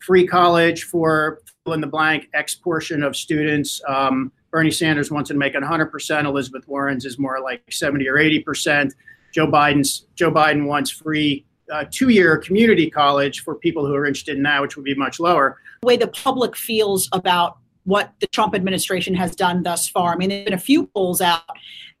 free 0.00 0.26
college 0.26 0.84
for 0.84 1.40
fill 1.64 1.72
in 1.72 1.80
the 1.80 1.86
blank 1.86 2.28
X 2.32 2.54
portion 2.54 3.02
of 3.02 3.16
students. 3.16 3.80
Um, 3.88 4.30
Bernie 4.50 4.70
Sanders 4.70 5.10
wants 5.10 5.28
to 5.28 5.34
make 5.34 5.54
it 5.54 5.62
100%. 5.62 6.24
Elizabeth 6.24 6.66
Warren's 6.68 7.04
is 7.04 7.18
more 7.18 7.40
like 7.42 7.62
70 7.70 8.08
or 8.08 8.14
80%. 8.14 8.92
Joe 9.34 9.46
Biden's 9.46 10.06
Joe 10.14 10.30
Biden 10.30 10.66
wants 10.66 10.90
free 10.90 11.44
uh, 11.72 11.84
two-year 11.90 12.38
community 12.38 12.90
college 12.90 13.42
for 13.42 13.54
people 13.54 13.86
who 13.86 13.94
are 13.94 14.06
interested 14.06 14.36
in 14.36 14.42
that, 14.44 14.62
which 14.62 14.76
would 14.76 14.84
be 14.84 14.94
much 14.94 15.18
lower. 15.20 15.58
The 15.82 15.86
way 15.86 15.96
the 15.96 16.08
public 16.08 16.56
feels 16.56 17.08
about 17.12 17.58
what 17.84 18.12
the 18.20 18.26
Trump 18.28 18.54
administration 18.54 19.14
has 19.14 19.36
done 19.36 19.62
thus 19.62 19.88
far. 19.88 20.12
I 20.12 20.16
mean, 20.16 20.28
there 20.28 20.38
have 20.38 20.44
been 20.46 20.54
a 20.54 20.58
few 20.58 20.86
polls 20.88 21.20
out 21.20 21.42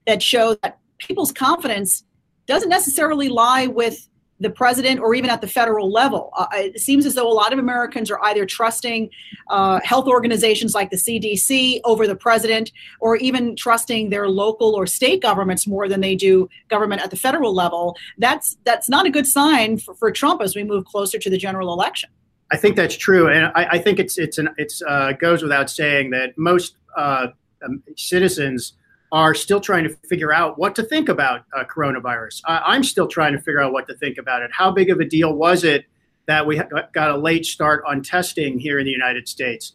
that 0.06 0.22
show 0.22 0.54
that 0.62 0.78
people's 0.98 1.32
confidence 1.32 2.04
doesn't 2.46 2.68
necessarily 2.68 3.28
lie 3.28 3.66
with 3.66 4.08
the 4.40 4.50
president 4.50 5.00
or 5.00 5.14
even 5.14 5.30
at 5.30 5.40
the 5.40 5.46
federal 5.46 5.90
level. 5.90 6.30
Uh, 6.36 6.46
it 6.52 6.80
seems 6.80 7.06
as 7.06 7.14
though 7.14 7.30
a 7.30 7.32
lot 7.32 7.52
of 7.52 7.58
Americans 7.58 8.10
are 8.10 8.22
either 8.24 8.44
trusting 8.44 9.10
uh, 9.48 9.80
health 9.82 10.06
organizations 10.06 10.74
like 10.74 10.90
the 10.90 10.96
CDC 10.96 11.80
over 11.84 12.06
the 12.06 12.16
president 12.16 12.72
or 13.00 13.16
even 13.16 13.56
trusting 13.56 14.10
their 14.10 14.28
local 14.28 14.74
or 14.74 14.86
state 14.86 15.22
governments 15.22 15.66
more 15.66 15.88
than 15.88 16.00
they 16.00 16.14
do 16.14 16.48
government 16.68 17.02
at 17.02 17.10
the 17.10 17.16
federal 17.16 17.54
level. 17.54 17.96
That's 18.18 18.56
that's 18.64 18.88
not 18.88 19.06
a 19.06 19.10
good 19.10 19.26
sign 19.26 19.78
for, 19.78 19.94
for 19.94 20.10
Trump 20.10 20.42
as 20.42 20.54
we 20.54 20.64
move 20.64 20.84
closer 20.84 21.18
to 21.18 21.30
the 21.30 21.38
general 21.38 21.72
election. 21.72 22.10
I 22.50 22.56
think 22.56 22.76
that's 22.76 22.96
true, 22.96 23.28
and 23.28 23.46
I, 23.56 23.66
I 23.72 23.78
think 23.78 23.98
it's 23.98 24.18
it's 24.18 24.38
it's 24.56 24.80
uh, 24.82 25.12
goes 25.12 25.42
without 25.42 25.68
saying 25.68 26.10
that 26.10 26.38
most 26.38 26.76
uh, 26.96 27.28
um, 27.64 27.82
citizens 27.96 28.74
are 29.12 29.34
still 29.34 29.60
trying 29.60 29.84
to 29.84 29.90
figure 30.08 30.32
out 30.32 30.58
what 30.58 30.74
to 30.74 30.82
think 30.82 31.08
about 31.08 31.44
uh, 31.56 31.64
coronavirus. 31.64 32.40
I, 32.44 32.74
am 32.74 32.82
still 32.82 33.06
trying 33.06 33.32
to 33.32 33.38
figure 33.38 33.60
out 33.60 33.72
what 33.72 33.86
to 33.88 33.94
think 33.94 34.18
about 34.18 34.42
it. 34.42 34.50
How 34.52 34.70
big 34.70 34.90
of 34.90 35.00
a 35.00 35.04
deal 35.04 35.34
was 35.34 35.64
it 35.64 35.86
that 36.26 36.44
we 36.46 36.60
got 36.92 37.10
a 37.10 37.16
late 37.16 37.46
start 37.46 37.84
on 37.86 38.02
testing 38.02 38.58
here 38.58 38.78
in 38.78 38.84
the 38.84 38.90
United 38.90 39.28
States? 39.28 39.72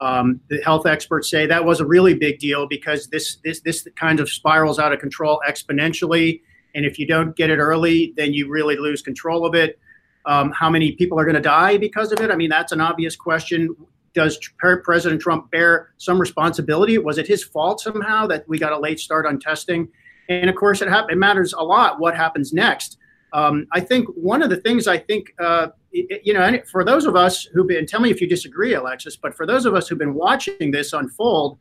Um, 0.00 0.40
the 0.48 0.60
health 0.62 0.86
experts 0.86 1.30
say 1.30 1.46
that 1.46 1.64
was 1.64 1.80
a 1.80 1.86
really 1.86 2.14
big 2.14 2.38
deal 2.38 2.66
because 2.66 3.06
this 3.08 3.36
this 3.44 3.60
this 3.60 3.86
kind 3.96 4.20
of 4.20 4.28
spirals 4.28 4.78
out 4.78 4.92
of 4.92 4.98
control 4.98 5.40
exponentially, 5.48 6.40
And 6.74 6.84
if 6.84 6.98
you 6.98 7.06
don't 7.06 7.34
get 7.36 7.50
it 7.50 7.58
early, 7.58 8.12
then 8.16 8.34
you 8.34 8.48
really 8.48 8.76
lose 8.76 9.00
control 9.00 9.46
of 9.46 9.54
it. 9.54 9.78
Um, 10.26 10.52
how 10.52 10.70
many 10.70 10.92
people 10.92 11.18
are 11.18 11.24
going 11.24 11.36
to 11.36 11.40
die 11.40 11.76
because 11.76 12.12
of 12.12 12.20
it? 12.20 12.30
I 12.30 12.36
mean, 12.36 12.50
that's 12.50 12.72
an 12.72 12.80
obvious 12.80 13.14
question. 13.14 13.74
Does 14.14 14.38
President 14.58 15.20
Trump 15.20 15.50
bear 15.50 15.90
some 15.98 16.20
responsibility? 16.20 16.98
Was 16.98 17.18
it 17.18 17.26
his 17.26 17.42
fault 17.42 17.80
somehow 17.80 18.26
that 18.28 18.48
we 18.48 18.58
got 18.58 18.72
a 18.72 18.78
late 18.78 19.00
start 19.00 19.26
on 19.26 19.38
testing? 19.38 19.88
And 20.28 20.48
of 20.48 20.56
course, 20.56 20.80
it, 20.80 20.88
ha- 20.88 21.06
it 21.10 21.18
matters 21.18 21.52
a 21.52 21.62
lot 21.62 22.00
what 22.00 22.16
happens 22.16 22.52
next. 22.52 22.98
Um, 23.32 23.66
I 23.72 23.80
think 23.80 24.08
one 24.10 24.42
of 24.42 24.50
the 24.50 24.58
things 24.58 24.86
I 24.86 24.96
think, 24.96 25.34
uh, 25.40 25.68
you 25.90 26.32
know, 26.32 26.58
for 26.70 26.84
those 26.84 27.04
of 27.04 27.16
us 27.16 27.42
who've 27.42 27.66
been, 27.66 27.84
tell 27.84 28.00
me 28.00 28.10
if 28.10 28.20
you 28.20 28.28
disagree, 28.28 28.74
Alexis, 28.74 29.16
but 29.16 29.34
for 29.36 29.44
those 29.44 29.66
of 29.66 29.74
us 29.74 29.88
who've 29.88 29.98
been 29.98 30.14
watching 30.14 30.70
this 30.70 30.92
unfold, 30.92 31.58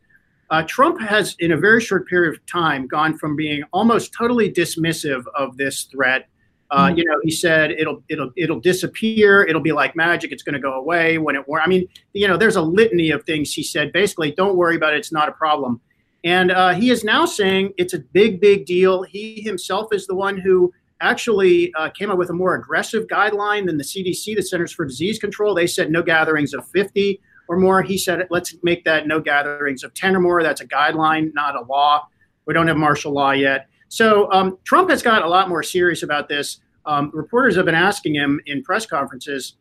uh, 0.52 0.62
Trump 0.68 1.02
has, 1.02 1.36
in 1.40 1.54
a 1.54 1.58
very 1.58 1.82
short 1.82 2.08
period 2.08 2.36
of 2.36 2.46
time, 2.46 2.86
gone 2.86 3.18
from 3.18 3.36
being 3.36 3.64
almost 3.74 4.14
totally 4.14 4.52
dismissive 4.52 5.24
of 5.36 5.58
this 5.58 5.84
threat. 5.84 6.30
Uh, 6.74 6.88
mm-hmm. 6.88 6.98
You 6.98 7.06
know, 7.06 7.20
he 7.22 7.30
said 7.30 7.70
it'll 7.72 8.04
it'll 8.10 8.32
it'll 8.36 8.60
disappear. 8.60 9.44
It'll 9.44 9.62
be 9.62 9.72
like 9.72 9.96
magic. 9.96 10.32
It's 10.32 10.42
going 10.42 10.54
to 10.54 10.60
go 10.60 10.74
away 10.74 11.20
when 11.20 11.36
it. 11.36 11.48
War- 11.48 11.62
I 11.62 11.68
mean, 11.68 11.88
you 12.14 12.28
know, 12.28 12.36
there's 12.36 12.56
a 12.56 12.62
litany 12.62 13.12
of 13.12 13.24
things 13.26 13.54
he 13.54 13.62
said. 13.62 13.94
Basically, 13.94 14.32
don't 14.32 14.58
worry 14.58 14.76
about 14.76 14.94
it. 14.94 14.98
It's 14.98 15.12
not 15.12 15.30
a 15.30 15.34
problem. 15.34 15.80
And 16.24 16.52
uh, 16.52 16.74
he 16.74 16.90
is 16.90 17.04
now 17.04 17.26
saying 17.26 17.74
it's 17.78 17.94
a 17.94 18.00
big, 18.00 18.42
big 18.42 18.66
deal. 18.66 19.04
He 19.04 19.42
himself 19.42 19.94
is 19.94 20.08
the 20.08 20.16
one 20.16 20.36
who 20.38 20.74
actually 21.00 21.72
uh, 21.76 21.90
came 21.90 22.10
up 22.10 22.18
with 22.18 22.32
a 22.32 22.34
more 22.34 22.56
aggressive 22.56 23.06
guideline 23.08 23.68
than 23.68 23.78
the 23.78 23.84
CDC, 23.84 24.36
the 24.36 24.42
Centers 24.42 24.72
for 24.72 24.86
Disease 24.86 25.20
Control. 25.20 25.54
They 25.54 25.68
said 25.68 25.92
no 25.92 26.02
gatherings 26.02 26.56
of 26.56 26.68
50 26.70 27.22
or 27.50 27.58
more. 27.58 27.84
He 27.84 28.00
said, 28.00 28.26
let's 28.32 28.56
make 28.64 28.84
that 28.86 29.06
no 29.06 29.20
gatherings 29.20 29.84
of 29.84 29.94
10 29.94 30.16
or 30.16 30.22
more. 30.22 30.42
That's 30.42 30.62
a 30.62 30.68
guideline, 30.68 31.34
not 31.36 31.56
a 31.56 31.62
law. 31.66 32.08
We 32.48 32.54
don't 32.54 32.68
have 32.68 32.78
martial 32.78 33.12
law 33.12 33.32
yet. 33.32 33.68
So 33.94 34.28
um, 34.32 34.58
Trump 34.64 34.90
has 34.90 35.04
got 35.04 35.22
a 35.22 35.28
lot 35.28 35.50
more 35.50 35.62
serious 35.62 36.02
about 36.02 36.28
this. 36.28 36.62
Um, 36.88 37.12
reporters 37.14 37.56
have 37.58 37.66
been 37.66 37.76
asking 37.76 38.16
him 38.16 38.42
in 38.48 38.64
press 38.64 38.88
conferences, 38.88 39.58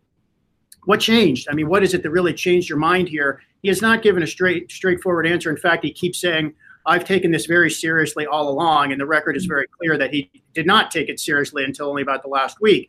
what 0.87 1.01
changed? 1.01 1.49
I 1.51 1.55
mean, 1.55 1.69
what 1.69 1.83
is 1.83 1.93
it 1.93 2.03
that 2.03 2.09
really 2.09 2.33
changed 2.33 2.67
your 2.67 2.79
mind 2.79 3.11
here? 3.11 3.43
He 3.61 3.69
has 3.69 3.83
not 3.83 4.01
given 4.01 4.23
a 4.23 4.27
straight, 4.27 4.73
straightforward 4.73 5.27
answer. 5.27 5.51
In 5.51 5.59
fact, 5.59 5.85
he 5.85 5.93
keeps 5.93 6.19
saying, 6.19 6.55
I've 6.87 7.05
taken 7.05 7.31
this 7.31 7.45
very 7.45 7.71
seriously 7.71 8.25
all 8.25 8.49
along, 8.49 8.93
and 8.93 8.99
the 8.99 9.05
record 9.05 9.37
is 9.37 9.45
very 9.45 9.67
clear 9.67 9.99
that 9.99 10.15
he 10.15 10.31
did 10.55 10.67
not 10.67 10.91
take 10.91 11.11
it 11.11 11.21
seriously 11.21 11.65
until 11.65 11.91
only 11.91 12.01
about 12.01 12.23
the 12.23 12.31
last 12.31 12.59
week. 12.59 12.89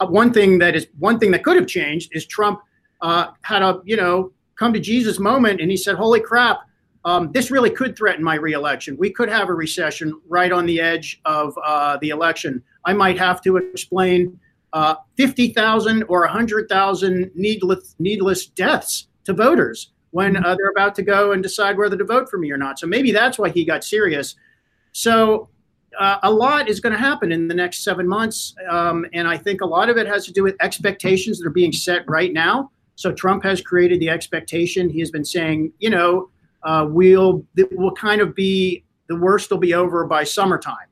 Uh, 0.00 0.06
one 0.08 0.32
thing 0.32 0.58
that 0.58 0.74
is 0.74 0.88
one 0.98 1.20
thing 1.20 1.30
that 1.30 1.44
could 1.44 1.54
have 1.54 1.68
changed 1.68 2.10
is 2.12 2.26
Trump 2.26 2.60
uh, 3.02 3.28
had 3.42 3.62
a 3.62 3.80
you 3.84 3.96
know 3.96 4.32
come 4.56 4.72
to 4.72 4.80
Jesus 4.80 5.20
moment, 5.20 5.60
and 5.60 5.70
he 5.70 5.76
said, 5.76 5.94
"Holy 5.94 6.20
crap, 6.20 6.62
um, 7.04 7.30
this 7.32 7.50
really 7.50 7.70
could 7.70 7.96
threaten 7.96 8.22
my 8.22 8.36
reelection. 8.36 8.96
We 8.96 9.10
could 9.10 9.28
have 9.28 9.48
a 9.48 9.54
recession 9.54 10.20
right 10.28 10.52
on 10.52 10.66
the 10.66 10.80
edge 10.80 11.20
of 11.24 11.56
uh, 11.64 11.98
the 12.00 12.10
election. 12.10 12.62
I 12.84 12.92
might 12.92 13.18
have 13.18 13.40
to 13.42 13.56
explain 13.56 14.38
uh, 14.72 14.96
50,000 15.16 16.04
or 16.04 16.20
100,000 16.20 17.30
needless 17.34 17.94
needless 17.98 18.46
deaths 18.46 19.08
to 19.24 19.32
voters 19.32 19.92
when 20.10 20.36
uh, 20.36 20.54
they're 20.56 20.70
about 20.70 20.94
to 20.94 21.02
go 21.02 21.32
and 21.32 21.42
decide 21.42 21.76
whether 21.76 21.96
to 21.96 22.04
vote 22.04 22.28
for 22.30 22.38
me 22.38 22.50
or 22.50 22.56
not. 22.56 22.78
So 22.78 22.86
maybe 22.86 23.12
that's 23.12 23.38
why 23.38 23.48
he 23.48 23.64
got 23.64 23.82
serious. 23.82 24.34
So 24.92 25.48
uh, 25.98 26.18
a 26.22 26.30
lot 26.30 26.68
is 26.68 26.80
going 26.80 26.92
to 26.92 26.98
happen 26.98 27.32
in 27.32 27.48
the 27.48 27.54
next 27.54 27.82
seven 27.82 28.06
months. 28.06 28.54
Um, 28.68 29.06
and 29.12 29.26
I 29.26 29.36
think 29.36 29.60
a 29.60 29.66
lot 29.66 29.88
of 29.88 29.96
it 29.96 30.06
has 30.06 30.26
to 30.26 30.32
do 30.32 30.42
with 30.42 30.54
expectations 30.60 31.38
that 31.38 31.46
are 31.46 31.50
being 31.50 31.72
set 31.72 32.08
right 32.08 32.32
now. 32.32 32.70
So 32.94 33.12
Trump 33.12 33.42
has 33.44 33.60
created 33.60 34.00
the 34.00 34.10
expectation. 34.10 34.88
He 34.88 35.00
has 35.00 35.10
been 35.10 35.24
saying, 35.24 35.72
you 35.78 35.90
know, 35.90 36.30
uh, 36.64 36.86
we'll 36.88 37.44
will 37.72 37.94
kind 37.94 38.20
of 38.20 38.34
be 38.34 38.84
the 39.08 39.16
worst 39.16 39.50
will 39.50 39.58
be 39.58 39.74
over 39.74 40.04
by 40.06 40.24
summertime. 40.24 40.88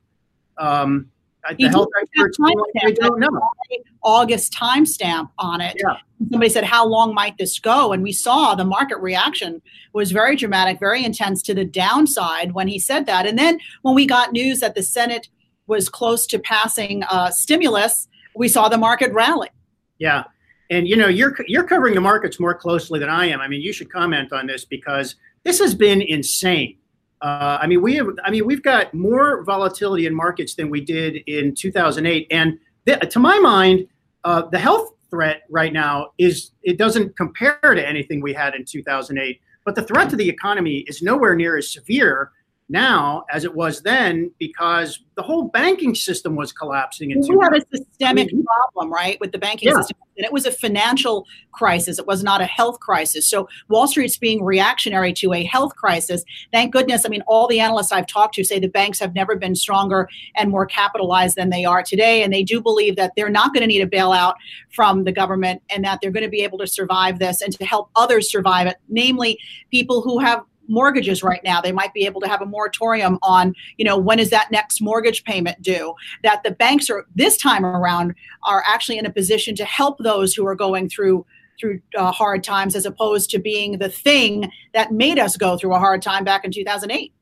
Um, 0.58 1.10
the 1.58 1.68
health 1.68 1.88
experts 2.00 2.38
they 2.82 2.92
don't 2.92 3.18
know. 3.18 3.28
August 4.02 4.52
timestamp 4.52 5.30
on 5.38 5.60
it. 5.60 5.76
Yeah. 5.82 5.96
Somebody 6.30 6.50
said, 6.50 6.64
"How 6.64 6.86
long 6.86 7.14
might 7.14 7.38
this 7.38 7.58
go?" 7.58 7.92
And 7.92 8.02
we 8.02 8.12
saw 8.12 8.54
the 8.54 8.64
market 8.64 8.98
reaction 8.98 9.62
was 9.94 10.12
very 10.12 10.36
dramatic, 10.36 10.78
very 10.78 11.04
intense 11.04 11.42
to 11.44 11.54
the 11.54 11.64
downside 11.64 12.52
when 12.52 12.68
he 12.68 12.78
said 12.78 13.06
that. 13.06 13.26
And 13.26 13.38
then 13.38 13.58
when 13.82 13.94
we 13.94 14.06
got 14.06 14.32
news 14.32 14.60
that 14.60 14.74
the 14.74 14.82
Senate 14.82 15.28
was 15.66 15.88
close 15.88 16.26
to 16.26 16.38
passing 16.38 17.04
uh, 17.04 17.30
stimulus, 17.30 18.08
we 18.34 18.48
saw 18.48 18.68
the 18.68 18.78
market 18.78 19.12
rally. 19.12 19.48
Yeah, 19.98 20.24
and 20.70 20.86
you 20.86 20.96
know, 20.96 21.08
you're 21.08 21.34
you're 21.46 21.64
covering 21.64 21.94
the 21.94 22.00
markets 22.00 22.38
more 22.38 22.54
closely 22.54 22.98
than 22.98 23.08
I 23.08 23.26
am. 23.26 23.40
I 23.40 23.48
mean, 23.48 23.62
you 23.62 23.72
should 23.72 23.90
comment 23.90 24.32
on 24.32 24.46
this 24.46 24.64
because 24.64 25.16
this 25.44 25.58
has 25.58 25.74
been 25.74 26.02
insane. 26.02 26.76
Uh, 27.22 27.58
I 27.60 27.66
mean, 27.66 27.82
we 27.82 27.96
have. 27.96 28.08
I 28.24 28.30
mean, 28.30 28.46
we've 28.46 28.62
got 28.62 28.94
more 28.94 29.44
volatility 29.44 30.06
in 30.06 30.14
markets 30.14 30.54
than 30.54 30.70
we 30.70 30.80
did 30.80 31.16
in 31.26 31.54
2008, 31.54 32.26
and 32.30 32.58
th- 32.86 33.00
to 33.12 33.18
my 33.18 33.38
mind, 33.38 33.86
uh, 34.24 34.42
the 34.50 34.58
health 34.58 34.94
threat 35.10 35.42
right 35.50 35.72
now 35.72 36.12
is 36.18 36.52
it 36.62 36.78
doesn't 36.78 37.16
compare 37.16 37.58
to 37.62 37.86
anything 37.86 38.22
we 38.22 38.32
had 38.32 38.54
in 38.54 38.64
2008. 38.64 39.40
But 39.64 39.74
the 39.74 39.82
threat 39.82 40.08
to 40.10 40.16
the 40.16 40.28
economy 40.28 40.78
is 40.88 41.02
nowhere 41.02 41.34
near 41.34 41.58
as 41.58 41.70
severe 41.70 42.32
now 42.70 43.24
as 43.30 43.44
it 43.44 43.54
was 43.54 43.82
then 43.82 44.30
because 44.38 45.00
the 45.16 45.22
whole 45.22 45.48
banking 45.48 45.94
system 45.94 46.36
was 46.36 46.52
collapsing. 46.52 47.10
Into 47.10 47.36
we 47.36 47.44
had 47.44 47.52
a 47.52 47.76
systemic 47.76 48.28
I 48.30 48.34
mean, 48.34 48.44
problem, 48.44 48.92
right, 48.92 49.18
with 49.20 49.32
the 49.32 49.38
banking 49.38 49.68
yeah. 49.68 49.76
system. 49.76 49.98
And 50.16 50.24
it 50.24 50.32
was 50.32 50.46
a 50.46 50.52
financial 50.52 51.26
crisis. 51.52 51.98
It 51.98 52.06
was 52.06 52.22
not 52.22 52.40
a 52.40 52.46
health 52.46 52.80
crisis. 52.80 53.28
So 53.28 53.48
Wall 53.68 53.86
Street's 53.86 54.16
being 54.16 54.44
reactionary 54.44 55.12
to 55.14 55.32
a 55.32 55.44
health 55.44 55.76
crisis. 55.76 56.24
Thank 56.52 56.72
goodness. 56.72 57.04
I 57.04 57.08
mean, 57.08 57.22
all 57.26 57.48
the 57.48 57.60
analysts 57.60 57.92
I've 57.92 58.06
talked 58.06 58.34
to 58.34 58.44
say 58.44 58.58
the 58.58 58.68
banks 58.68 58.98
have 59.00 59.14
never 59.14 59.36
been 59.36 59.54
stronger 59.54 60.08
and 60.36 60.50
more 60.50 60.66
capitalized 60.66 61.36
than 61.36 61.50
they 61.50 61.64
are 61.64 61.82
today. 61.82 62.22
And 62.22 62.32
they 62.32 62.42
do 62.42 62.60
believe 62.60 62.96
that 62.96 63.12
they're 63.16 63.30
not 63.30 63.52
going 63.52 63.62
to 63.62 63.66
need 63.66 63.82
a 63.82 63.86
bailout 63.86 64.34
from 64.74 65.04
the 65.04 65.12
government 65.12 65.62
and 65.70 65.84
that 65.84 66.00
they're 66.00 66.10
going 66.10 66.24
to 66.24 66.30
be 66.30 66.42
able 66.42 66.58
to 66.58 66.66
survive 66.66 67.18
this 67.18 67.42
and 67.42 67.52
to 67.54 67.64
help 67.64 67.90
others 67.96 68.30
survive 68.30 68.66
it, 68.66 68.76
namely 68.88 69.38
people 69.70 70.02
who 70.02 70.18
have 70.18 70.42
mortgages 70.70 71.22
right 71.22 71.42
now. 71.44 71.60
They 71.60 71.72
might 71.72 71.92
be 71.92 72.06
able 72.06 72.20
to 72.22 72.28
have 72.28 72.40
a 72.40 72.46
moratorium 72.46 73.18
on, 73.22 73.54
you 73.76 73.84
know, 73.84 73.98
when 73.98 74.18
is 74.18 74.30
that 74.30 74.50
next 74.50 74.80
mortgage 74.80 75.24
payment 75.24 75.60
due? 75.60 75.94
That 76.22 76.42
the 76.42 76.52
banks 76.52 76.88
are 76.88 77.04
this 77.14 77.36
time 77.36 77.64
around 77.64 78.14
are 78.44 78.62
actually 78.66 78.98
in 78.98 79.06
a 79.06 79.12
position 79.12 79.54
to 79.56 79.64
help 79.64 79.98
those 79.98 80.34
who 80.34 80.46
are 80.46 80.54
going 80.54 80.88
through 80.88 81.26
through 81.60 81.80
uh, 81.94 82.10
hard 82.10 82.42
times 82.42 82.74
as 82.74 82.86
opposed 82.86 83.28
to 83.28 83.38
being 83.38 83.78
the 83.78 83.90
thing 83.90 84.50
that 84.72 84.92
made 84.92 85.18
us 85.18 85.36
go 85.36 85.58
through 85.58 85.74
a 85.74 85.78
hard 85.78 86.00
time 86.00 86.24
back 86.24 86.42
in 86.44 86.50
2008. 86.50 87.12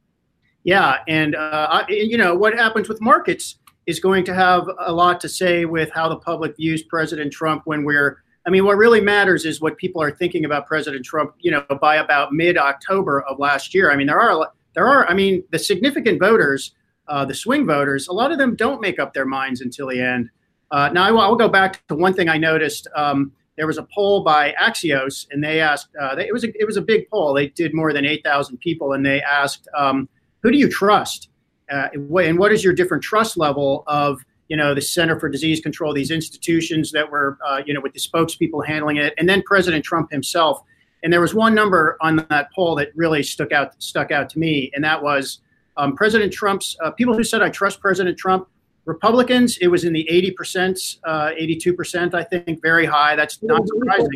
Yeah, 0.63 0.99
and 1.09 1.35
uh, 1.35 1.85
you 1.89 2.17
know 2.17 2.35
what 2.35 2.55
happens 2.55 2.89
with 2.89 3.01
markets 3.01 3.57
is 3.87 4.01
going 4.01 4.25
to 4.25 4.35
have 4.35 4.69
a 4.81 4.93
lot 4.93 5.21
to 5.21 5.29
say 5.29 5.65
with 5.65 5.91
how 5.91 6.09
the 6.09 6.17
public 6.17 6.57
views 6.57 6.83
President 6.83 7.33
Trump 7.33 7.63
when 7.65 7.85
we're 7.85 8.23
I 8.49 8.51
mean, 8.51 8.65
what 8.65 8.79
really 8.79 9.03
matters 9.03 9.45
is 9.45 9.61
what 9.61 9.77
people 9.77 10.01
are 10.01 10.11
thinking 10.11 10.47
about 10.47 10.67
President 10.67 11.05
Trump. 11.05 11.35
You 11.41 11.51
know, 11.51 11.67
by 11.83 11.97
about 11.97 12.33
mid-October 12.33 13.21
of 13.25 13.39
last 13.39 13.75
year. 13.75 13.93
I 13.93 13.97
mean, 13.97 14.07
there 14.07 14.19
are 14.19 14.51
there 14.75 14.89
are. 14.89 15.07
I 15.07 15.13
mean, 15.13 15.45
the 15.51 15.59
significant 15.59 16.19
voters, 16.19 16.75
uh, 17.09 17.27
the 17.27 17.35
swing 17.35 17.67
voters, 17.67 18.09
a 18.09 18.13
lot 18.15 18.33
of 18.33 18.39
them 18.39 18.57
don't 18.57 18.81
make 18.81 18.99
up 18.99 19.13
their 19.13 19.27
minds 19.27 19.61
until 19.61 19.89
the 19.89 20.01
end. 20.01 20.31
Uh, 20.71 20.89
now, 20.89 21.05
I 21.05 21.11
will, 21.11 21.21
I 21.21 21.29
will, 21.29 21.37
go 21.37 21.51
back 21.51 21.87
to 21.89 21.95
one 21.95 22.15
thing 22.15 22.31
I 22.31 22.39
noticed. 22.39 22.89
Um, 22.97 23.33
there 23.59 23.67
was 23.67 23.77
a 23.77 23.87
poll 23.95 24.25
by 24.25 24.55
Axios, 24.59 25.27
and 25.31 25.45
they 25.45 25.61
asked. 25.61 25.89
Uh, 26.01 26.15
they, 26.15 26.27
it 26.27 26.33
was 26.33 26.45
a, 26.45 26.49
it 26.59 26.65
was 26.65 26.79
a 26.79 26.83
big 26.83 27.07
poll. 27.11 27.35
They 27.35 27.49
did 27.49 27.75
more 27.75 27.93
than 27.93 28.07
eight 28.07 28.25
thousand 28.25 28.61
people, 28.61 28.95
and 28.95 29.05
they 29.05 29.21
asked, 29.21 29.69
um, 29.77 30.09
"Who 30.43 30.51
do 30.51 30.57
you 30.57 30.71
trust?" 30.71 31.29
Uh, 31.71 31.89
and 31.93 32.39
what 32.39 32.51
is 32.51 32.65
your 32.65 32.73
different 32.73 33.03
trust 33.03 33.37
level 33.37 33.85
of 33.87 34.25
you 34.49 34.57
know, 34.57 34.75
the 34.75 34.81
Center 34.81 35.19
for 35.19 35.29
Disease 35.29 35.61
Control, 35.61 35.93
these 35.93 36.11
institutions 36.11 36.91
that 36.93 37.11
were, 37.11 37.39
uh, 37.47 37.63
you 37.65 37.75
know, 37.75 37.81
with 37.81 37.93
the 37.93 38.01
spokespeople 38.01 38.67
handling 38.67 38.97
it, 38.97 39.15
and 39.19 39.29
then 39.29 39.43
President 39.43 39.85
Trump 39.85 40.11
himself. 40.11 40.63
And 41.03 41.13
there 41.13 41.21
was 41.21 41.35
one 41.35 41.55
number 41.55 41.97
on 42.01 42.27
that 42.29 42.53
poll 42.53 42.75
that 42.77 42.89
really 42.97 43.23
stuck 43.23 43.53
out 43.53 43.81
stuck 43.83 44.11
out 44.11 44.29
to 44.31 44.39
me, 44.39 44.71
and 44.75 44.83
that 44.83 45.03
was 45.03 45.41
um, 45.77 45.95
President 45.95 46.33
Trump's 46.33 46.77
uh, 46.83 46.91
people 46.91 47.15
who 47.15 47.23
said 47.25 47.43
I 47.43 47.51
trust 47.51 47.81
President 47.81 48.19
Trump. 48.19 48.49
Republicans, 48.85 49.59
it 49.59 49.67
was 49.67 49.85
in 49.85 49.93
the 49.93 50.09
80%, 50.11 51.01
uh, 51.05 51.33
82%, 51.39 52.15
I 52.15 52.25
think, 52.25 52.63
very 52.63 52.87
high. 52.87 53.15
That's 53.17 53.43
not 53.43 53.61
surprising. 53.69 54.09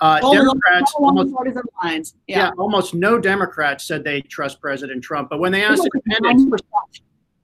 Uh, 0.00 0.20
Democrats, 0.30 0.92
almost, 0.94 1.34
yeah. 1.82 2.02
yeah. 2.26 2.50
almost 2.58 2.94
no 2.94 3.18
Democrats 3.18 3.84
said 3.84 4.04
they 4.04 4.20
trust 4.20 4.60
President 4.60 5.02
Trump. 5.02 5.30
But 5.30 5.40
when 5.40 5.50
they 5.50 5.64
asked 5.64 5.88
independents, 5.92 6.62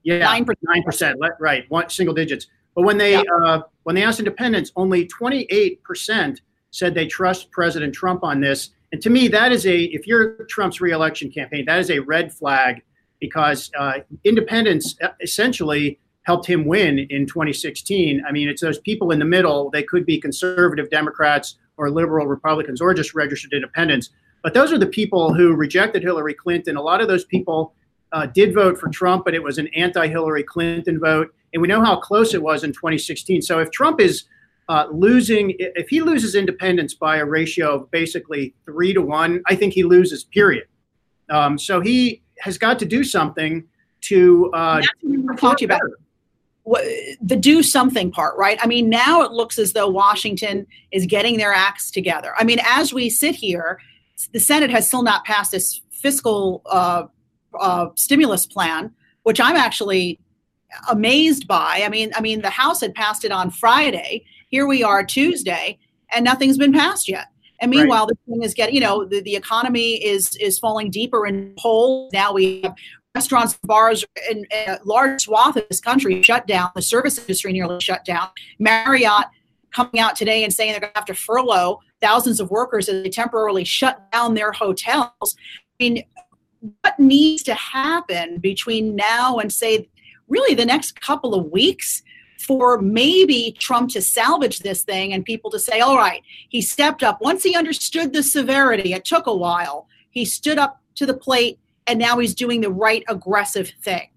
yeah, 0.05 0.19
nine 0.19 0.45
percent. 0.85 1.19
Right, 1.41 1.65
one 1.71 1.89
single 1.89 2.15
digits. 2.15 2.47
But 2.75 2.83
when 2.83 2.99
they 2.99 3.17
uh, 3.17 3.63
when 3.83 3.95
they 3.95 4.05
asked 4.05 4.21
independents, 4.21 4.71
only 4.77 5.07
twenty 5.07 5.47
eight 5.51 5.83
percent 5.83 6.41
said 6.71 6.95
they 6.95 7.07
trust 7.07 7.51
President 7.51 7.95
Trump 7.95 8.23
on 8.23 8.41
this. 8.41 8.71
And 8.93 9.01
to 9.03 9.11
me, 9.11 9.29
that 9.29 9.51
is 9.51 9.67
a 9.67 9.85
if 9.85 10.07
you're 10.07 10.45
Trump's 10.45 10.81
reelection 10.81 11.31
campaign, 11.31 11.65
that 11.67 11.79
is 11.79 11.91
a 11.91 11.99
red 12.01 12.33
flag 12.33 12.83
because 13.21 13.71
uh, 13.79 14.01
independents 14.25 14.97
uh, 15.03 15.09
essentially 15.21 15.99
helped 16.23 16.47
him 16.47 16.65
win 16.65 16.99
in 17.11 17.27
2016. 17.27 18.23
I 18.27 18.33
mean, 18.33 18.49
it's 18.49 18.63
those 18.63 18.79
people 18.79 19.11
in 19.11 19.19
the 19.19 19.25
middle. 19.25 19.71
They 19.71 19.83
could 19.83 20.07
be 20.07 20.21
conservative 20.21 20.91
Democrats 20.91 21.57
or 21.77 21.91
liberal 21.91 22.27
Republicans 22.27 22.81
or 22.81 22.95
just 22.95 23.15
registered 23.15 23.53
independents. 23.53 24.11
But 24.43 24.55
those 24.55 24.73
are 24.73 24.79
the 24.79 24.87
people 24.87 25.33
who 25.33 25.55
rejected 25.55 26.03
Hillary 26.03 26.35
Clinton. 26.35 26.77
A 26.77 26.83
lot 26.83 27.01
of 27.01 27.09
those 27.09 27.25
people 27.25 27.75
uh, 28.15 28.27
did 28.27 28.55
vote 28.55 28.79
for 28.79 28.89
Trump, 28.89 29.25
but 29.25 29.35
it 29.35 29.43
was 29.43 29.59
an 29.59 29.67
anti-Hillary 29.75 30.45
Clinton 30.45 31.01
vote, 31.01 31.35
and 31.53 31.61
we 31.61 31.67
know 31.67 31.85
how 31.85 31.97
close 31.97 32.33
it 32.33 32.41
was 32.41 32.63
in 32.63 32.73
2016. 32.73 33.43
So 33.43 33.59
if 33.59 33.73
Trump 33.73 34.01
is 34.01 34.25
uh, 34.69 34.87
losing, 34.91 35.55
if 35.59 35.89
he 35.89 36.01
loses 36.01 36.37
independents 36.37 36.95
by 36.95 37.17
a 37.17 37.25
ratio 37.25 37.75
of 37.75 37.91
basically 37.91 38.55
three 38.65 38.95
to 38.95 39.03
one, 39.03 39.43
I 39.47 39.57
think 39.57 39.75
he 39.75 39.83
loses. 39.83 40.23
Period. 40.23 40.67
Um, 41.29 41.59
so 41.59 41.81
he 41.81 42.23
has 42.39 42.57
got 42.57 42.79
to 42.79 42.87
do 42.87 43.03
something 43.03 43.65
to. 44.03 44.51
Uh, 44.55 44.77
That's 44.77 44.89
what 45.01 45.11
we 45.11 45.19
were 45.19 45.35
talking 45.35 45.67
about. 45.67 45.81
the 47.21 47.37
do 47.37 47.65
something 47.65 48.13
part, 48.13 48.39
right? 48.39 48.59
I 48.63 48.69
mean, 48.69 48.89
now 48.89 49.23
it 49.23 49.33
looks 49.33 49.59
as 49.59 49.73
though 49.73 49.89
Washington 49.89 50.69
is 50.93 51.05
getting 51.05 51.37
their 51.37 51.53
acts 51.53 51.91
together. 51.91 52.33
I 52.39 52.45
mean, 52.45 52.61
as 52.65 52.95
we 52.95 53.11
sit 53.11 53.35
here, 53.35 53.81
the 54.33 54.41
Senate 54.41 54.71
has 54.71 54.87
still 54.87 55.03
not 55.03 55.25
passed 55.25 55.51
this 55.51 55.81
fiscal 55.91 56.63
uh, 56.71 57.05
uh, 57.61 57.89
stimulus 57.97 58.47
plan, 58.47 58.93
which 59.23 59.41
I'm 59.41 59.57
actually 59.57 60.19
amazed 60.91 61.47
by. 61.47 61.83
I 61.85 61.89
mean, 61.89 62.13
I 62.15 62.21
mean, 62.21 62.43
the 62.43 62.51
House 62.51 62.81
had 62.81 62.95
passed 62.95 63.25
it 63.25 63.33
on 63.33 63.51
Friday. 63.51 64.25
Here 64.49 64.67
we 64.67 64.83
are 64.83 65.05
Tuesday, 65.05 65.79
and 66.15 66.25
nothing's 66.25 66.59
been 66.59 66.73
passed 66.73 67.09
yet. 67.09 67.27
And 67.61 67.71
meanwhile, 67.71 68.07
right. 68.07 68.17
the 68.27 68.33
thing 68.33 68.43
is 68.43 68.53
getting, 68.53 68.75
you 68.75 68.81
know, 68.81 69.05
the, 69.05 69.21
the 69.21 69.37
economy 69.37 70.05
is 70.05 70.37
is 70.37 70.59
falling 70.59 70.91
deeper 70.91 71.27
in 71.27 71.55
holes. 71.59 72.13
Now 72.13 72.33
we 72.33 72.63
have 72.63 72.75
restaurants, 73.15 73.59
bars, 73.63 74.05
and 74.29 74.47
a 74.53 74.79
large 74.85 75.23
swath 75.23 75.57
of 75.57 75.65
this 75.69 75.81
country 75.81 76.23
shut 76.23 76.47
down. 76.47 76.71
The 76.75 76.83
service 76.83 77.19
industry 77.19 77.53
nearly 77.53 77.81
shut 77.81 78.05
down. 78.05 78.29
Marriott 78.59 79.27
coming 79.73 80.01
out 80.01 80.17
today 80.17 80.45
and 80.45 80.53
saying 80.53 80.73
they're 80.73 80.81
going 80.81 80.93
to 80.93 80.99
have 80.99 81.07
to 81.07 81.15
furlough 81.15 81.81
thousands 82.01 82.41
of 82.41 82.51
workers 82.51 82.89
as 82.89 83.03
they 83.03 83.11
temporarily 83.11 83.65
shut 83.65 84.11
down 84.13 84.35
their 84.35 84.53
hotels. 84.53 85.13
I 85.23 85.85
mean, 85.85 86.05
what 86.81 86.99
needs 86.99 87.43
to 87.45 87.55
happen 87.55 88.39
between 88.39 88.97
now 88.97 89.39
and 89.39 89.53
say 89.53 89.89
really 90.29 90.55
the 90.55 90.65
next 90.65 91.01
couple 91.01 91.35
of 91.35 91.51
weeks 91.51 92.03
for 92.39 92.81
maybe 92.81 93.57
Trump 93.59 93.91
to 93.91 94.03
salvage 94.03 94.61
this 94.61 94.83
thing 94.83 95.13
and 95.13 95.25
people 95.25 95.51
to 95.51 95.59
say, 95.59 95.81
all 95.81 95.97
right, 95.97 96.23
he 96.49 96.61
stepped 96.61 97.03
up. 97.03 97.21
Once 97.21 97.43
he 97.43 97.57
understood 97.57 98.13
the 98.13 98.23
severity, 98.23 98.93
it 98.93 99.05
took 99.05 99.27
a 99.27 99.35
while. 99.35 99.87
He 100.11 100.25
stood 100.25 100.59
up 100.59 100.81
to 100.97 101.07
the 101.07 101.15
plate 101.15 101.59
and 101.87 101.99
now 101.99 102.19
he's 102.19 102.35
doing 102.35 102.61
the 102.61 102.71
right 102.71 103.05
aggressive 103.09 103.73
thing. 103.83 104.09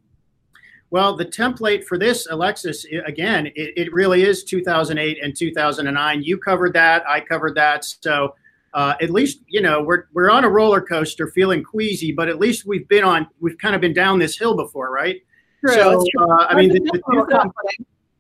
Well, 0.89 1.17
the 1.17 1.25
template 1.25 1.83
for 1.83 1.97
this, 1.97 2.27
Alexis, 2.29 2.85
again, 3.05 3.47
it, 3.47 3.73
it 3.75 3.93
really 3.93 4.23
is 4.23 4.45
2008 4.45 5.17
and 5.21 5.35
2009. 5.35 6.23
You 6.23 6.37
covered 6.37 6.73
that. 6.73 7.03
I 7.07 7.19
covered 7.19 7.55
that. 7.55 7.83
So 7.83 8.35
uh, 8.73 8.95
at 9.01 9.09
least 9.09 9.41
you 9.47 9.61
know 9.61 9.81
we're 9.81 10.05
we're 10.13 10.29
on 10.29 10.43
a 10.43 10.49
roller 10.49 10.81
coaster, 10.81 11.27
feeling 11.27 11.63
queasy, 11.63 12.11
but 12.11 12.29
at 12.29 12.39
least 12.39 12.65
we've 12.65 12.87
been 12.87 13.03
on 13.03 13.27
we've 13.39 13.57
kind 13.57 13.75
of 13.75 13.81
been 13.81 13.93
down 13.93 14.19
this 14.19 14.37
hill 14.37 14.55
before, 14.55 14.91
right? 14.91 15.17
True. 15.65 15.73
So 15.75 16.05
uh, 16.19 16.47
I 16.49 16.55
mean, 16.55 16.69
the, 16.69 16.79
the 16.79 17.51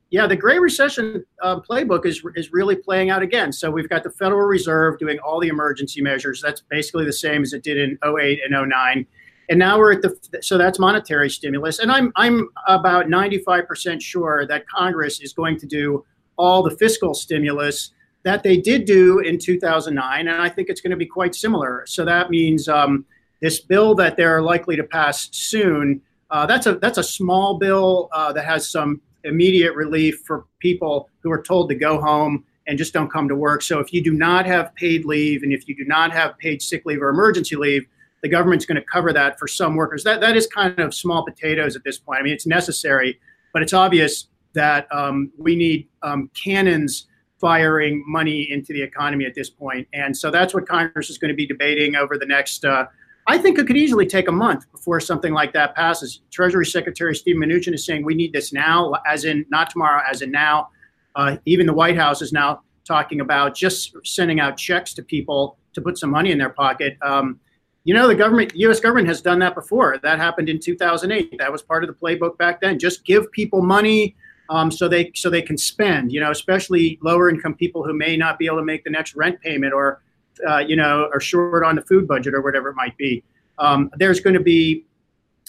yeah, 0.09 0.25
the 0.25 0.37
Great 0.37 0.61
Recession 0.61 1.25
uh, 1.41 1.59
playbook 1.59 2.05
is 2.05 2.23
is 2.35 2.51
really 2.53 2.75
playing 2.75 3.09
out 3.09 3.21
again. 3.21 3.51
So 3.51 3.69
we've 3.69 3.89
got 3.89 4.03
the 4.03 4.11
Federal 4.11 4.47
Reserve 4.47 4.99
doing 4.99 5.19
all 5.19 5.39
the 5.39 5.49
emergency 5.49 6.01
measures. 6.01 6.41
That's 6.41 6.61
basically 6.61 7.05
the 7.05 7.13
same 7.13 7.41
as 7.41 7.53
it 7.53 7.63
did 7.63 7.77
in 7.77 7.97
08 8.03 8.39
and 8.43 8.69
09. 8.69 9.05
And 9.49 9.59
now 9.59 9.77
we're 9.77 9.93
at 9.93 10.01
the 10.01 10.17
so 10.41 10.57
that's 10.57 10.79
monetary 10.79 11.29
stimulus. 11.29 11.79
And 11.79 11.91
I'm 11.91 12.13
I'm 12.15 12.49
about 12.67 13.07
95% 13.07 14.01
sure 14.01 14.45
that 14.47 14.67
Congress 14.67 15.19
is 15.19 15.33
going 15.33 15.59
to 15.59 15.65
do 15.65 16.05
all 16.37 16.63
the 16.63 16.75
fiscal 16.77 17.13
stimulus 17.13 17.91
that 18.27 18.43
they 18.43 18.57
did 18.57 18.83
do 18.83 19.19
in 19.19 19.39
2009, 19.39 20.27
and 20.27 20.41
I 20.41 20.49
think 20.49 20.67
it's 20.67 20.81
going 20.81 20.91
to 20.91 20.97
be 20.97 21.05
quite 21.05 21.33
similar. 21.33 21.85
So 21.87 22.03
that 22.03 22.29
means 22.29 22.67
um, 22.67 23.05
this 23.39 23.61
bill 23.61 23.95
that 23.95 24.17
they're 24.17 24.41
likely 24.41 24.75
to 24.75 24.83
pass 24.83 25.29
soon. 25.31 26.01
Uh, 26.29 26.45
that's 26.45 26.65
a 26.65 26.75
that's 26.75 26.97
a 26.97 27.03
small 27.03 27.57
bill 27.57 28.09
uh, 28.11 28.33
that 28.33 28.43
has 28.43 28.69
some 28.69 28.99
immediate 29.23 29.73
relief 29.75 30.23
for 30.27 30.45
people 30.59 31.09
who 31.21 31.31
are 31.31 31.41
told 31.41 31.69
to 31.69 31.75
go 31.75 32.01
home 32.01 32.43
and 32.67 32.77
just 32.77 32.91
don't 32.91 33.09
come 33.09 33.29
to 33.29 33.35
work. 33.35 33.61
So 33.61 33.79
if 33.79 33.93
you 33.93 34.03
do 34.03 34.11
not 34.11 34.45
have 34.45 34.75
paid 34.75 35.05
leave 35.05 35.43
and 35.43 35.53
if 35.53 35.65
you 35.69 35.75
do 35.77 35.85
not 35.85 36.11
have 36.11 36.37
paid 36.37 36.61
sick 36.61 36.85
leave 36.85 37.01
or 37.01 37.07
emergency 37.07 37.55
leave, 37.55 37.87
the 38.23 38.27
government's 38.27 38.65
going 38.65 38.75
to 38.75 38.85
cover 38.85 39.13
that 39.13 39.39
for 39.39 39.47
some 39.47 39.77
workers. 39.77 40.03
That 40.03 40.19
that 40.19 40.35
is 40.35 40.47
kind 40.47 40.77
of 40.79 40.93
small 40.93 41.23
potatoes 41.23 41.77
at 41.77 41.85
this 41.85 41.97
point. 41.97 42.19
I 42.19 42.23
mean, 42.23 42.33
it's 42.33 42.45
necessary, 42.45 43.21
but 43.53 43.61
it's 43.61 43.71
obvious 43.71 44.27
that 44.51 44.85
um, 44.93 45.31
we 45.37 45.55
need 45.55 45.87
um, 46.03 46.29
cannons 46.33 47.07
firing 47.39 48.03
money 48.07 48.51
into 48.51 48.73
the 48.73 48.81
economy 48.81 49.25
at 49.25 49.35
this 49.35 49.49
point. 49.49 49.87
And 49.93 50.15
so 50.15 50.31
that's 50.31 50.53
what 50.53 50.67
Congress 50.67 51.09
is 51.09 51.17
going 51.17 51.29
to 51.29 51.35
be 51.35 51.45
debating 51.45 51.95
over 51.95 52.17
the 52.17 52.25
next. 52.25 52.65
Uh, 52.65 52.85
I 53.27 53.37
think 53.37 53.59
it 53.59 53.67
could 53.67 53.77
easily 53.77 54.05
take 54.05 54.27
a 54.27 54.31
month 54.31 54.71
before 54.71 54.99
something 54.99 55.33
like 55.33 55.53
that 55.53 55.75
passes. 55.75 56.21
Treasury 56.31 56.65
Secretary 56.65 57.13
Steve 57.15 57.35
Mnuchin 57.35 57.73
is 57.73 57.85
saying 57.85 58.05
we 58.05 58.15
need 58.15 58.33
this 58.33 58.53
now, 58.53 58.93
as 59.05 59.25
in 59.25 59.45
not 59.49 59.69
tomorrow, 59.69 60.01
as 60.09 60.21
in 60.21 60.31
now. 60.31 60.69
Uh, 61.15 61.37
even 61.45 61.65
the 61.65 61.73
White 61.73 61.97
House 61.97 62.21
is 62.21 62.31
now 62.31 62.61
talking 62.85 63.19
about 63.19 63.53
just 63.53 63.95
sending 64.05 64.39
out 64.39 64.55
checks 64.55 64.93
to 64.93 65.03
people 65.03 65.57
to 65.73 65.81
put 65.81 65.97
some 65.97 66.09
money 66.09 66.31
in 66.31 66.37
their 66.37 66.49
pocket. 66.49 66.97
Um, 67.01 67.39
you 67.83 67.93
know, 67.93 68.07
the 68.07 68.15
government, 68.15 68.53
U.S. 68.55 68.79
government 68.79 69.07
has 69.07 69.21
done 69.21 69.39
that 69.39 69.55
before. 69.55 69.97
That 70.03 70.19
happened 70.19 70.49
in 70.49 70.59
2008. 70.59 71.37
That 71.37 71.51
was 71.51 71.61
part 71.61 71.83
of 71.83 71.87
the 71.89 71.93
playbook 71.93 72.37
back 72.37 72.61
then. 72.61 72.79
Just 72.79 73.05
give 73.05 73.31
people 73.31 73.61
money 73.61 74.15
um, 74.49 74.71
so 74.71 74.87
they 74.87 75.11
so 75.15 75.29
they 75.29 75.41
can 75.41 75.57
spend. 75.57 76.11
You 76.11 76.19
know, 76.19 76.31
especially 76.31 76.99
lower 77.01 77.29
income 77.29 77.55
people 77.55 77.83
who 77.83 77.93
may 77.93 78.17
not 78.17 78.39
be 78.39 78.45
able 78.45 78.57
to 78.57 78.65
make 78.65 78.83
the 78.83 78.89
next 78.89 79.15
rent 79.15 79.39
payment 79.41 79.73
or 79.73 80.01
uh, 80.47 80.59
you 80.59 80.75
know 80.75 81.09
are 81.13 81.19
short 81.19 81.63
on 81.63 81.75
the 81.75 81.81
food 81.81 82.07
budget 82.07 82.33
or 82.33 82.41
whatever 82.41 82.69
it 82.69 82.75
might 82.75 82.97
be. 82.97 83.23
Um, 83.59 83.89
there's 83.97 84.19
going 84.19 84.35
to 84.35 84.43
be 84.43 84.85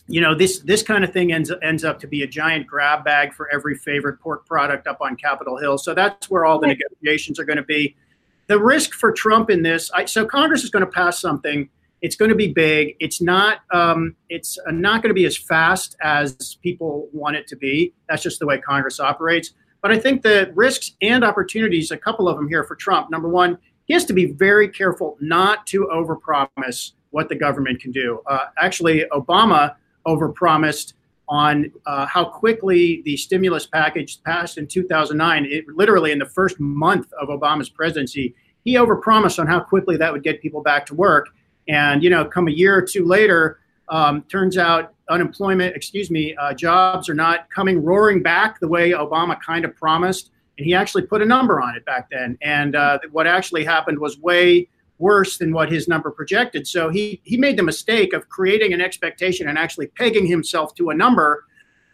you 0.08 0.20
know 0.20 0.34
this 0.34 0.60
this 0.60 0.82
kind 0.82 1.04
of 1.04 1.12
thing 1.12 1.32
ends 1.32 1.52
ends 1.62 1.84
up 1.84 2.00
to 2.00 2.06
be 2.06 2.22
a 2.22 2.26
giant 2.26 2.66
grab 2.66 3.04
bag 3.04 3.32
for 3.32 3.48
every 3.52 3.76
favorite 3.76 4.18
pork 4.20 4.46
product 4.46 4.86
up 4.86 5.00
on 5.00 5.16
Capitol 5.16 5.56
Hill. 5.58 5.78
So 5.78 5.94
that's 5.94 6.30
where 6.30 6.44
all 6.44 6.58
the 6.58 6.66
negotiations 6.68 7.38
are 7.38 7.44
going 7.44 7.58
to 7.58 7.62
be. 7.62 7.94
The 8.46 8.58
risk 8.58 8.94
for 8.94 9.12
Trump 9.12 9.50
in 9.50 9.62
this, 9.62 9.90
I, 9.92 10.06
so 10.06 10.24
Congress 10.24 10.64
is 10.64 10.70
going 10.70 10.84
to 10.84 10.90
pass 10.90 11.20
something 11.20 11.68
it's 12.00 12.16
going 12.16 12.28
to 12.28 12.34
be 12.34 12.48
big. 12.48 12.96
It's 13.00 13.20
not. 13.20 13.58
Um, 13.72 14.16
it's 14.28 14.58
not 14.68 15.02
going 15.02 15.10
to 15.10 15.14
be 15.14 15.26
as 15.26 15.36
fast 15.36 15.96
as 16.02 16.56
people 16.62 17.08
want 17.12 17.36
it 17.36 17.46
to 17.48 17.56
be. 17.56 17.94
That's 18.08 18.22
just 18.22 18.38
the 18.38 18.46
way 18.46 18.58
Congress 18.58 19.00
operates. 19.00 19.52
But 19.82 19.92
I 19.92 19.98
think 19.98 20.22
the 20.22 20.50
risks 20.54 20.92
and 21.02 21.24
opportunities, 21.24 21.90
a 21.90 21.96
couple 21.96 22.28
of 22.28 22.36
them 22.36 22.48
here 22.48 22.64
for 22.64 22.74
Trump. 22.74 23.10
Number 23.10 23.28
one, 23.28 23.58
he 23.86 23.94
has 23.94 24.04
to 24.06 24.12
be 24.12 24.26
very 24.26 24.68
careful 24.68 25.16
not 25.20 25.66
to 25.68 25.88
overpromise 25.92 26.92
what 27.10 27.28
the 27.28 27.34
government 27.34 27.80
can 27.80 27.90
do. 27.90 28.20
Uh, 28.26 28.46
actually, 28.58 29.04
Obama 29.12 29.76
overpromised 30.06 30.94
on 31.28 31.70
uh, 31.86 32.06
how 32.06 32.24
quickly 32.24 33.02
the 33.04 33.16
stimulus 33.16 33.66
package 33.66 34.22
passed 34.22 34.58
in 34.58 34.66
2009. 34.66 35.46
It 35.48 35.64
literally 35.68 36.12
in 36.12 36.18
the 36.18 36.26
first 36.26 36.58
month 36.58 37.12
of 37.20 37.28
Obama's 37.28 37.68
presidency, 37.68 38.34
he 38.64 38.74
overpromised 38.74 39.38
on 39.38 39.46
how 39.46 39.60
quickly 39.60 39.96
that 39.96 40.12
would 40.12 40.22
get 40.22 40.40
people 40.40 40.62
back 40.62 40.86
to 40.86 40.94
work. 40.94 41.28
And 41.68 42.02
you 42.02 42.10
know, 42.10 42.24
come 42.24 42.48
a 42.48 42.50
year 42.50 42.76
or 42.76 42.82
two 42.82 43.04
later, 43.04 43.60
um, 43.88 44.22
turns 44.22 44.58
out 44.58 44.94
unemployment, 45.10 45.74
excuse 45.74 46.10
me, 46.10 46.36
uh, 46.36 46.52
jobs 46.52 47.08
are 47.08 47.14
not 47.14 47.48
coming 47.50 47.82
roaring 47.82 48.22
back 48.22 48.60
the 48.60 48.68
way 48.68 48.90
Obama 48.90 49.38
kind 49.40 49.64
of 49.64 49.74
promised. 49.76 50.30
And 50.58 50.66
he 50.66 50.74
actually 50.74 51.02
put 51.02 51.22
a 51.22 51.24
number 51.24 51.60
on 51.60 51.76
it 51.76 51.84
back 51.84 52.10
then. 52.10 52.36
And 52.42 52.76
uh, 52.76 52.98
what 53.12 53.26
actually 53.26 53.64
happened 53.64 53.98
was 53.98 54.18
way 54.18 54.68
worse 54.98 55.38
than 55.38 55.52
what 55.52 55.70
his 55.70 55.88
number 55.88 56.10
projected. 56.10 56.66
So 56.66 56.90
he 56.90 57.20
he 57.24 57.36
made 57.36 57.56
the 57.56 57.62
mistake 57.62 58.12
of 58.12 58.28
creating 58.28 58.72
an 58.72 58.80
expectation 58.80 59.48
and 59.48 59.56
actually 59.56 59.86
pegging 59.88 60.26
himself 60.26 60.74
to 60.74 60.90
a 60.90 60.94
number 60.94 61.44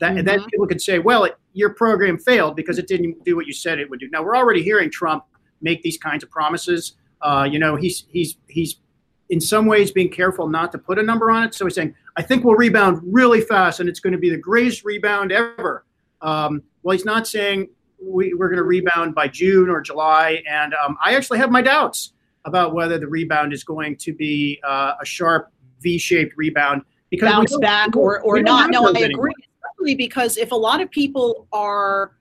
that 0.00 0.14
mm-hmm. 0.14 0.26
then 0.26 0.44
people 0.44 0.66
could 0.66 0.80
say, 0.80 0.98
well, 0.98 1.24
it, 1.24 1.37
your 1.52 1.70
program 1.70 2.18
failed 2.18 2.56
because 2.56 2.78
it 2.78 2.88
didn't 2.88 3.22
do 3.24 3.37
what 3.37 3.46
you 3.46 3.52
said 3.52 3.78
it 3.78 3.88
would 3.90 4.00
do. 4.00 4.08
Now 4.10 4.22
we're 4.22 4.37
already 4.37 4.62
hearing 4.62 4.90
Trump 4.90 5.24
make 5.60 5.82
these 5.82 5.98
kinds 5.98 6.24
of 6.24 6.30
promises. 6.30 6.96
Uh, 7.22 7.48
you 7.50 7.58
know, 7.58 7.76
he's 7.76 8.06
he's 8.10 8.37
he's 8.48 8.76
in 9.35 9.40
some 9.40 9.66
ways 9.66 9.90
being 9.90 10.09
careful 10.09 10.49
not 10.49 10.70
to 10.70 10.79
put 10.79 10.97
a 10.97 11.03
number 11.03 11.29
on 11.29 11.42
it. 11.42 11.55
So 11.55 11.64
he's 11.66 11.75
saying, 11.75 11.92
I 12.16 12.23
think 12.23 12.44
we'll 12.44 12.55
rebound 12.55 13.01
really 13.05 13.40
fast 13.40 13.81
and 13.81 13.88
it's 13.88 13.99
going 13.99 14.12
to 14.12 14.18
be 14.18 14.31
the 14.31 14.38
greatest 14.38 14.85
rebound 14.85 15.33
ever. 15.33 15.85
Um, 16.23 16.62
well, 16.85 16.97
he's 16.97 17.05
not 17.05 17.27
saying 17.27 17.68
we, 18.01 18.33
are 18.33 18.49
going 18.49 18.59
to 18.59 18.62
rebound 18.62 19.12
by 19.12 19.27
June 19.27 19.68
or 19.68 19.81
July. 19.81 20.40
And 20.49 20.73
um, 20.75 20.97
I 21.05 21.16
actually 21.16 21.38
have 21.38 21.51
my 21.51 21.62
doubts 21.62 22.12
about 22.44 22.75
whether 22.75 22.97
the 22.97 23.09
rebound 23.09 23.53
is 23.53 23.64
going 23.64 23.97
to 23.97 24.12
be 24.12 24.61
uh, 24.64 24.94
a 25.01 25.05
sharp 25.05 25.51
V 25.81 25.99
shaped 25.99 26.35
rebound. 26.37 26.83
Because 27.11 27.33
Bounce 27.33 27.57
back 27.59 27.97
or, 27.97 28.20
or 28.20 28.40
not. 28.40 28.70
No, 28.70 28.87
I 28.87 28.90
agree. 28.90 29.05
Anymore. 29.05 29.31
Especially 29.73 29.97
because 29.97 30.37
if 30.37 30.53
a 30.53 30.57
lot 30.57 30.81
of 30.81 30.92
people 30.92 31.49
are 31.53 32.12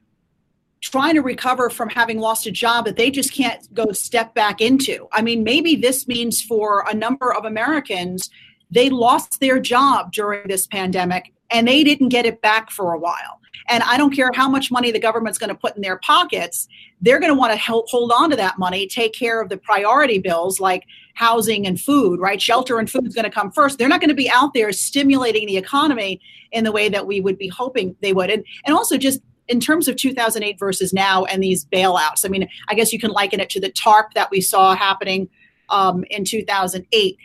trying 0.84 1.16
to 1.16 1.22
recover 1.22 1.70
from 1.70 1.90
having 1.90 2.20
lost 2.20 2.46
a 2.46 2.52
job 2.52 2.84
that 2.84 2.98
they 2.98 3.10
just 3.10 3.34
can't 3.34 3.74
go 3.74 3.92
step 3.94 4.36
back 4.36 4.60
into. 4.60 5.08
I 5.14 5.22
mean, 5.22 5.44
maybe 5.44 5.78
this 5.78 6.08
means 6.10 6.42
for 6.42 6.86
a 6.90 6.94
number 6.94 7.34
of 7.34 7.46
Americans, 7.46 8.30
they 8.70 8.90
lost 8.90 9.40
their 9.40 9.60
job 9.60 10.12
during 10.12 10.46
this 10.48 10.68
pandemic 10.68 11.32
and 11.50 11.68
they 11.68 11.86
didn't 11.86 12.10
get 12.10 12.26
it 12.26 12.42
back 12.42 12.70
for 12.70 12.94
a 12.94 13.00
while. 13.00 13.40
And 13.70 13.82
I 13.84 13.98
don't 13.98 14.14
care 14.14 14.30
how 14.34 14.50
much 14.50 14.72
money 14.72 14.92
the 14.92 15.00
government's 15.00 15.38
going 15.38 15.52
to 15.52 15.56
put 15.56 15.78
in 15.78 15.82
their 15.82 16.00
pockets, 16.00 16.68
they're 17.00 17.20
going 17.20 17.32
to 17.32 17.40
want 17.40 17.54
to 17.54 17.58
help 17.58 17.88
hold 17.88 18.12
on 18.12 18.30
to 18.32 18.36
that 18.36 18.60
money, 18.60 18.86
take 18.86 19.14
care 19.14 19.42
of 19.42 19.48
the 19.48 19.58
priority 19.58 20.20
bills 20.20 20.60
like 20.60 20.84
housing 21.16 21.66
and 21.66 21.80
food, 21.80 22.20
right? 22.20 22.42
Shelter 22.42 22.78
and 22.78 22.90
food 22.90 23.08
is 23.08 23.16
going 23.16 23.24
to 23.24 23.32
come 23.32 23.52
first. 23.52 23.78
They're 23.78 23.88
not 23.88 24.02
going 24.02 24.10
to 24.10 24.16
be 24.16 24.30
out 24.30 24.54
there 24.54 24.74
stimulating 24.74 25.48
the 25.48 25.56
economy 25.56 26.20
in 26.52 26.66
the 26.66 26.74
way 26.74 26.90
that 26.90 27.08
we 27.08 27.22
would 27.22 27.38
be 27.38 27.48
hoping 27.48 27.96
they 28.02 28.12
would. 28.12 28.30
And, 28.30 28.44
and 28.66 28.76
also 28.76 28.98
just 28.98 29.22
in 29.48 29.60
terms 29.60 29.88
of 29.88 29.96
2008 29.96 30.58
versus 30.60 30.94
now 30.94 31.26
and 31.26 31.44
these 31.44 31.66
bailouts, 31.66 32.26
I 32.26 32.30
mean, 32.30 32.48
I 32.70 32.76
guess 32.76 32.94
you 32.94 33.00
can 33.00 33.12
liken 33.12 33.40
it 33.40 33.50
to 33.52 33.60
the 33.60 33.70
TARP 33.70 34.14
that 34.14 34.32
we 34.32 34.42
saw 34.42 34.76
happening 34.76 35.30
um, 35.70 36.04
in 36.10 36.26
2008 36.26 37.18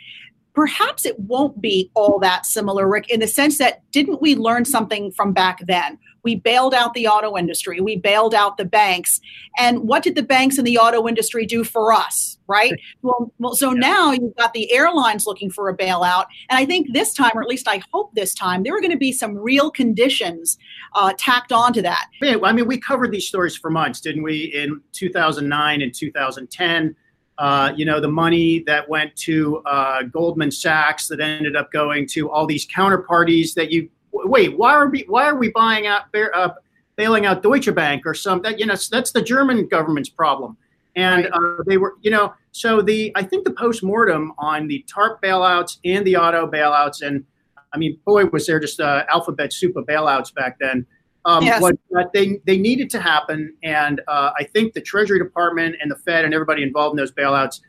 perhaps 0.59 1.05
it 1.05 1.17
won't 1.19 1.61
be 1.61 1.89
all 1.93 2.19
that 2.19 2.45
similar, 2.45 2.85
Rick, 2.85 3.09
in 3.09 3.21
the 3.21 3.27
sense 3.27 3.57
that 3.59 3.81
didn't 3.91 4.21
we 4.21 4.35
learn 4.35 4.65
something 4.65 5.09
from 5.11 5.31
back 5.31 5.61
then? 5.67 5.97
We 6.23 6.35
bailed 6.35 6.73
out 6.73 6.93
the 6.93 7.07
auto 7.07 7.37
industry, 7.37 7.79
we 7.79 7.95
bailed 7.95 8.33
out 8.33 8.57
the 8.57 8.65
banks. 8.65 9.19
And 9.57 9.87
what 9.87 10.03
did 10.03 10.15
the 10.15 10.23
banks 10.23 10.57
and 10.57 10.65
the 10.65 10.77
auto 10.77 11.07
industry 11.07 11.45
do 11.45 11.63
for 11.63 11.91
us, 11.91 12.37
right? 12.47 12.73
Well, 13.01 13.31
well 13.39 13.55
so 13.55 13.73
yeah. 13.73 13.79
now 13.79 14.11
you've 14.11 14.35
got 14.35 14.53
the 14.53 14.71
airlines 14.71 15.25
looking 15.25 15.49
for 15.49 15.69
a 15.69 15.77
bailout. 15.77 16.25
And 16.49 16.57
I 16.57 16.65
think 16.65 16.93
this 16.93 17.13
time, 17.13 17.31
or 17.33 17.41
at 17.41 17.47
least 17.47 17.67
I 17.67 17.81
hope 17.91 18.13
this 18.15 18.33
time, 18.33 18.63
there 18.63 18.75
are 18.75 18.81
going 18.81 18.91
to 18.91 18.97
be 18.97 19.11
some 19.11 19.35
real 19.35 19.71
conditions 19.71 20.57
uh, 20.95 21.13
tacked 21.17 21.51
onto 21.51 21.81
that. 21.81 22.07
I 22.23 22.51
mean, 22.51 22.67
we 22.67 22.79
covered 22.79 23.11
these 23.11 23.27
stories 23.27 23.55
for 23.55 23.69
months, 23.69 24.01
didn't 24.01 24.23
we, 24.23 24.45
in 24.45 24.81
2009 24.93 25.81
and 25.81 25.93
2010? 25.93 26.95
Uh, 27.39 27.71
you 27.73 27.85
know, 27.85 28.01
the 28.01 28.09
money 28.09 28.63
that 28.67 28.89
went 28.89 29.15
to 29.15 29.59
uh, 29.59 30.03
Goldman 30.03 30.51
Sachs 30.51 31.07
that 31.07 31.21
ended 31.21 31.55
up 31.55 31.71
going 31.71 32.05
to 32.07 32.29
all 32.29 32.45
these 32.45 32.67
counterparties 32.67 33.53
that 33.53 33.71
you 33.71 33.89
wait. 34.11 34.57
Why 34.57 34.73
are 34.73 34.89
we 34.89 35.05
why 35.07 35.25
are 35.25 35.35
we 35.35 35.49
buying 35.49 35.87
out 35.87 36.03
uh, 36.15 36.49
bailing 36.95 37.25
out 37.25 37.43
Deutsche 37.43 37.73
Bank 37.73 38.05
or 38.05 38.13
some 38.13 38.41
that 38.41 38.59
you 38.59 38.65
know 38.65 38.75
that's 38.91 39.11
the 39.11 39.21
German 39.21 39.67
government's 39.67 40.09
problem. 40.09 40.57
And. 40.95 41.27
Uh, 41.27 41.63
they 41.65 41.77
were 41.77 41.95
you 42.01 42.11
know 42.11 42.33
so 42.51 42.81
the 42.81 43.11
I 43.15 43.23
think 43.23 43.45
the 43.45 43.53
post 43.53 43.83
mortem 43.83 44.33
on 44.37 44.67
the 44.67 44.83
TARP 44.87 45.21
bailouts 45.21 45.77
and 45.85 46.05
the 46.05 46.17
auto 46.17 46.49
bailouts 46.49 47.01
and 47.01 47.23
I 47.71 47.77
mean 47.77 47.99
boy 48.05 48.25
was 48.25 48.47
there 48.47 48.59
just 48.59 48.79
uh, 48.79 49.05
alphabet 49.09 49.53
soup 49.53 49.75
of 49.75 49.85
bailouts 49.85 50.33
back 50.33 50.57
then 50.59 50.85
um, 51.25 51.43
yes. 51.43 51.61
what, 51.61 51.75
what, 51.89 52.13
they, 52.13 52.39
they 52.45 52.57
needed 52.57 52.89
to 52.91 53.01
happen. 53.01 53.53
And 53.63 54.01
uh, 54.07 54.31
I 54.37 54.43
think 54.43 54.73
the 54.73 54.81
Treasury 54.81 55.19
Department 55.19 55.75
and 55.81 55.91
the 55.91 55.95
Fed 55.95 56.25
and 56.25 56.33
everybody 56.33 56.63
involved 56.63 56.93
in 56.93 56.97
those 56.97 57.11
bailouts, 57.11 57.61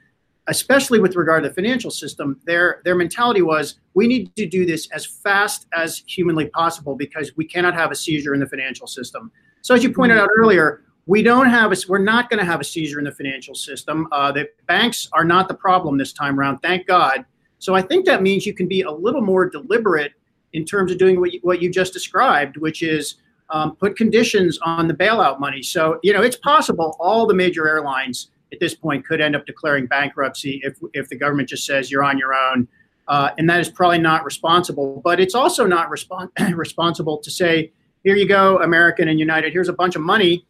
especially 0.51 0.99
with 0.99 1.15
regard 1.15 1.45
to 1.45 1.49
the 1.49 1.55
financial 1.55 1.91
system, 1.91 2.39
their, 2.45 2.83
their 2.85 2.97
mentality 2.97 3.41
was 3.41 3.77
we 3.95 4.09
need 4.09 4.35
to 4.35 4.47
do 4.47 4.67
this 4.67 4.91
as 4.91 5.07
fast 5.07 5.67
as 5.73 6.03
humanly 6.07 6.47
possible 6.47 6.97
because 6.97 7.35
we 7.37 7.45
cannot 7.45 7.73
have 7.73 7.93
a 7.93 7.95
seizure 7.95 8.35
in 8.35 8.41
the 8.41 8.47
financial 8.47 8.87
system. 8.87 9.31
So, 9.63 9.75
as 9.75 9.83
you 9.85 9.93
pointed 9.93 10.19
out 10.19 10.29
earlier, 10.37 10.83
we 11.07 11.23
don't 11.23 11.49
have 11.49 11.73
a, 11.73 11.77
we're 11.89 11.99
not 11.99 12.29
going 12.29 12.41
to 12.41 12.45
have 12.45 12.61
a 12.61 12.65
seizure 12.65 12.99
in 12.99 13.05
the 13.05 13.13
financial 13.13 13.55
system. 13.55 14.09
Uh, 14.11 14.33
the 14.33 14.49
banks 14.67 15.09
are 15.13 15.25
not 15.25 15.49
the 15.49 15.55
problem 15.55 15.97
this 15.97 16.13
time 16.13 16.39
around, 16.39 16.59
thank 16.59 16.87
God. 16.87 17.25
So 17.59 17.75
I 17.75 17.83
think 17.83 18.07
that 18.07 18.23
means 18.23 18.45
you 18.45 18.55
can 18.55 18.67
be 18.67 18.83
a 18.83 18.91
little 18.91 19.21
more 19.21 19.49
deliberate 19.49 20.13
in 20.53 20.65
terms 20.65 20.91
of 20.91 20.99
doing 20.99 21.21
what 21.21 21.33
you, 21.33 21.41
what 21.43 21.63
you 21.63 21.71
just 21.71 21.93
described, 21.93 22.57
which 22.57 22.83
is 22.83 23.17
um, 23.51 23.77
put 23.77 23.97
conditions 23.97 24.59
on 24.63 24.89
the 24.89 24.95
bailout 24.95 25.39
money. 25.39 25.63
So, 25.63 26.01
you 26.03 26.13
know, 26.13 26.23
it's 26.23 26.37
possible 26.37 26.97
all 26.99 27.27
the 27.27 27.35
major 27.35 27.69
airlines 27.69 28.31
at 28.53 28.61
this 28.61 28.75
point 28.75 29.07
could 29.07 29.21
end 29.21 29.37
up 29.37 29.47
declaring 29.47 29.87
bankruptcy 29.87 30.61
if, 30.65 30.79
if 30.93 31.09
the 31.09 31.17
government 31.17 31.49
just 31.49 31.65
says 31.65 31.91
you're 31.91 32.05
on 32.05 32.19
your 32.19 32.35
own. 32.35 32.69
Uh, 33.09 33.31
and 33.39 33.49
that 33.51 33.61
is 33.61 33.69
probably 33.69 33.99
not 33.99 34.25
responsible. 34.25 35.01
But 35.03 35.21
it's 35.21 35.35
also 35.35 35.67
not 35.67 35.91
respons- 35.91 36.31
responsible 36.57 37.19
to 37.19 37.31
say, 37.31 37.73
here 38.05 38.17
you 38.17 38.27
go, 38.27 38.63
American 38.63 39.09
and 39.09 39.19
United, 39.19 39.53
here's 39.53 39.69
a 39.69 39.73
bunch 39.73 39.97
of 39.97 40.03
money. 40.03 40.47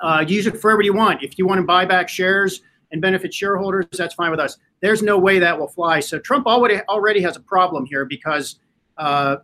Uh, 0.00 0.24
use 0.26 0.46
it 0.46 0.56
for 0.56 0.70
whatever 0.70 0.82
you 0.82 0.94
want. 0.94 1.22
If 1.22 1.38
you 1.38 1.46
want 1.46 1.58
to 1.58 1.66
buy 1.66 1.84
back 1.84 2.08
shares 2.08 2.62
and 2.90 3.02
benefit 3.02 3.34
shareholders, 3.34 3.86
that's 3.92 4.14
fine 4.14 4.30
with 4.30 4.40
us. 4.40 4.56
There's 4.80 5.02
no 5.02 5.18
way 5.18 5.38
that 5.38 5.58
will 5.58 5.68
fly. 5.68 6.00
So 6.00 6.18
Trump 6.18 6.46
already 6.46 6.80
already 6.88 7.20
has 7.20 7.36
a 7.36 7.40
problem 7.40 7.84
here 7.84 8.06
because 8.06 8.58
uh, 8.96 9.36